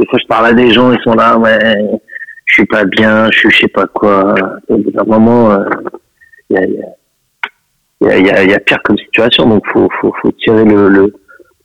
[0.00, 1.58] Des fois, je parle à des gens, ils sont là, ouais,
[2.46, 4.34] je suis pas bien, je suis je sais pas quoi.
[4.68, 5.64] Au bout d'un moment, euh,
[6.50, 6.74] il y, a, il
[8.00, 10.32] y, a, y, a, y a- y a pire comme situation, donc faut, faut, faut
[10.32, 11.12] tirer le, le,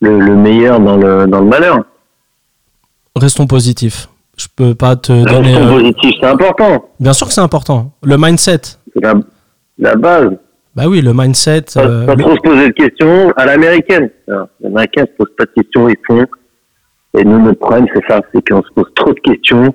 [0.02, 1.80] le, le meilleur dans le, dans le malheur.
[3.16, 4.08] restons positifs.
[4.38, 5.54] Je peux pas te donner.
[5.54, 6.90] gestion euh, positive, c'est important.
[7.00, 7.92] Bien sûr que c'est important.
[8.04, 8.60] Le mindset.
[8.94, 9.14] C'est la,
[9.80, 10.30] la base.
[10.76, 11.62] Bah oui, le mindset.
[11.74, 14.10] Pas, euh, pas trop se poser de questions à l'américaine.
[14.60, 16.26] Les Américains se posent pas de questions, ils font.
[17.18, 19.74] Et nous, notre problème, c'est ça, c'est qu'on se pose trop de questions.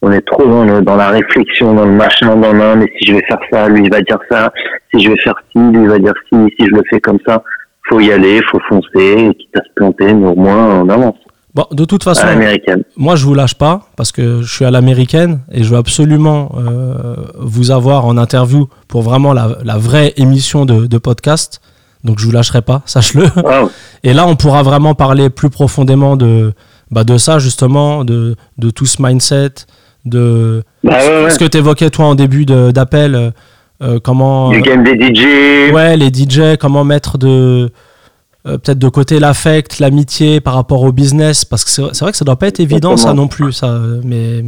[0.00, 3.08] On est trop dans, le- dans la réflexion, dans le machin, dans le mais si
[3.08, 4.52] je vais faire ça, lui, il va dire ça.
[4.94, 6.36] Si je vais faire ci, lui, il va dire ci.
[6.58, 7.42] Si je le fais comme ça,
[7.88, 8.88] faut y aller, faut foncer,
[9.28, 11.16] et quitte à se planter, mais au moins, on avance.
[11.58, 12.24] Bon, de toute façon,
[12.96, 16.52] moi je vous lâche pas parce que je suis à l'américaine et je veux absolument
[16.56, 21.60] euh, vous avoir en interview pour vraiment la, la vraie émission de, de podcast.
[22.04, 23.26] Donc je vous lâcherai pas, sache-le.
[24.04, 26.52] Et là, on pourra vraiment parler plus profondément de,
[26.92, 29.50] bah, de ça justement, de, de tout ce mindset,
[30.04, 31.30] de bah ouais, ouais.
[31.30, 33.30] ce que tu évoquais toi en début d'appel, euh,
[33.82, 35.72] euh, comment Du game des DJ.
[35.72, 37.72] ouais les DJ, comment mettre de
[38.46, 42.16] euh, peut-être de côté l'affect, l'amitié par rapport au business, parce que c'est vrai que
[42.18, 43.66] ça doit pas être évident ça non plus, ça.
[43.68, 44.42] euh, Mais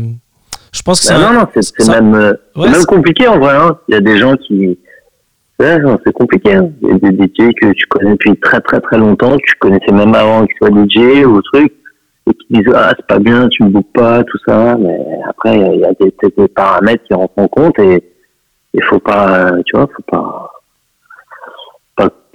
[0.72, 3.54] je pense que c'est non, non, c'est même, euh, Ouais, même compliqué en vrai.
[3.56, 3.78] Hein.
[3.88, 4.78] Il y a des gens qui.
[5.58, 5.76] Ouais,
[6.06, 6.54] c'est compliqué.
[6.54, 6.70] Hein.
[6.80, 9.54] Il y a des DJ que tu connais depuis très très très longtemps, que tu
[9.58, 11.72] connaissais même avant qu'ils soient DJ ou truc,
[12.28, 14.76] et qui disent Ah, c'est pas bien, tu me bookes pas, tout ça.
[14.78, 14.96] Mais
[15.28, 17.78] après, il y a- il y a des, peut-être des paramètres qui rentrent en compte
[17.80, 18.02] et
[18.72, 20.50] il faut pas, tu vois, faut pas.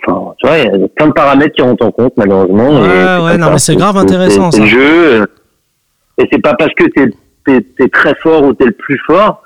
[0.05, 2.69] Enfin, tu vois, il y a plein de paramètres qui rentrent en compte malheureusement.
[2.81, 4.63] Ouais, et ouais, non, mais c'est grave intéressant, C'est ça.
[4.63, 5.21] le jeu.
[5.21, 5.25] euh,
[6.19, 7.09] Et c'est pas parce que t'es
[7.47, 9.41] es, très fort ou t'es le plus fort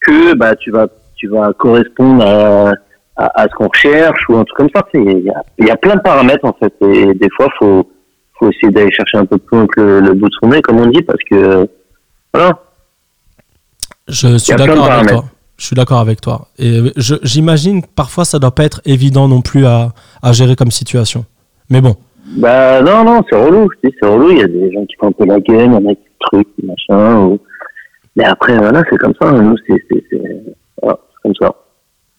[0.00, 0.86] que bah tu vas
[1.16, 2.70] tu vas correspondre à,
[3.16, 4.84] à, à ce qu'on recherche ou un truc comme ça.
[4.94, 7.88] Il y a, il y a plein de paramètres en fait et des fois faut
[8.38, 10.60] faut essayer d'aller chercher un peu plus loin que le, le bout de son nez
[10.62, 11.66] comme on dit parce que
[12.34, 12.58] voilà.
[14.08, 15.22] je suis il y a plein de d'accord avec paramètres.
[15.22, 15.30] toi.
[15.56, 16.48] Je suis d'accord avec toi.
[16.58, 16.80] Et
[17.22, 19.92] j'imagine que parfois ça doit pas être évident non plus à,
[20.22, 21.24] à gérer comme situation.
[21.70, 21.96] Mais bon,
[22.36, 23.68] Bah non non c'est relou.
[23.82, 24.30] C'est relou.
[24.32, 25.94] Il y a des gens qui font un peu la gueule, il y en a
[25.94, 27.16] qui truc machin.
[27.26, 27.38] Ou...
[28.16, 29.30] Mais après voilà c'est comme ça.
[29.32, 29.82] Nous c'est
[30.82, 31.54] voilà, comme ça.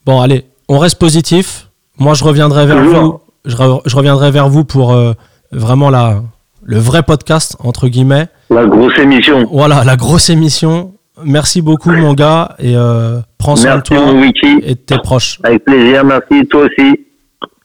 [0.04, 1.68] bon, allez, on reste positif.
[2.00, 3.20] Moi, je reviendrai vers vous.
[3.44, 5.12] Je, re- je reviendrai vers vous pour euh,
[5.52, 6.22] vraiment la,
[6.62, 8.26] le vrai podcast entre guillemets.
[8.50, 9.46] La grosse émission.
[9.50, 10.92] Voilà, la grosse émission.
[11.24, 14.46] Merci beaucoup, mon gars, et euh, prends soin de toi wiki.
[14.62, 15.38] et de tes proches.
[15.42, 16.46] Avec plaisir, merci.
[16.48, 17.06] Toi aussi.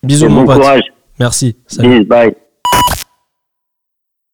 [0.03, 0.61] Bisous, Et mon bon pote.
[0.61, 0.81] courage.
[1.19, 1.55] Merci.
[1.67, 1.99] Salut.
[1.99, 2.33] Peace, bye.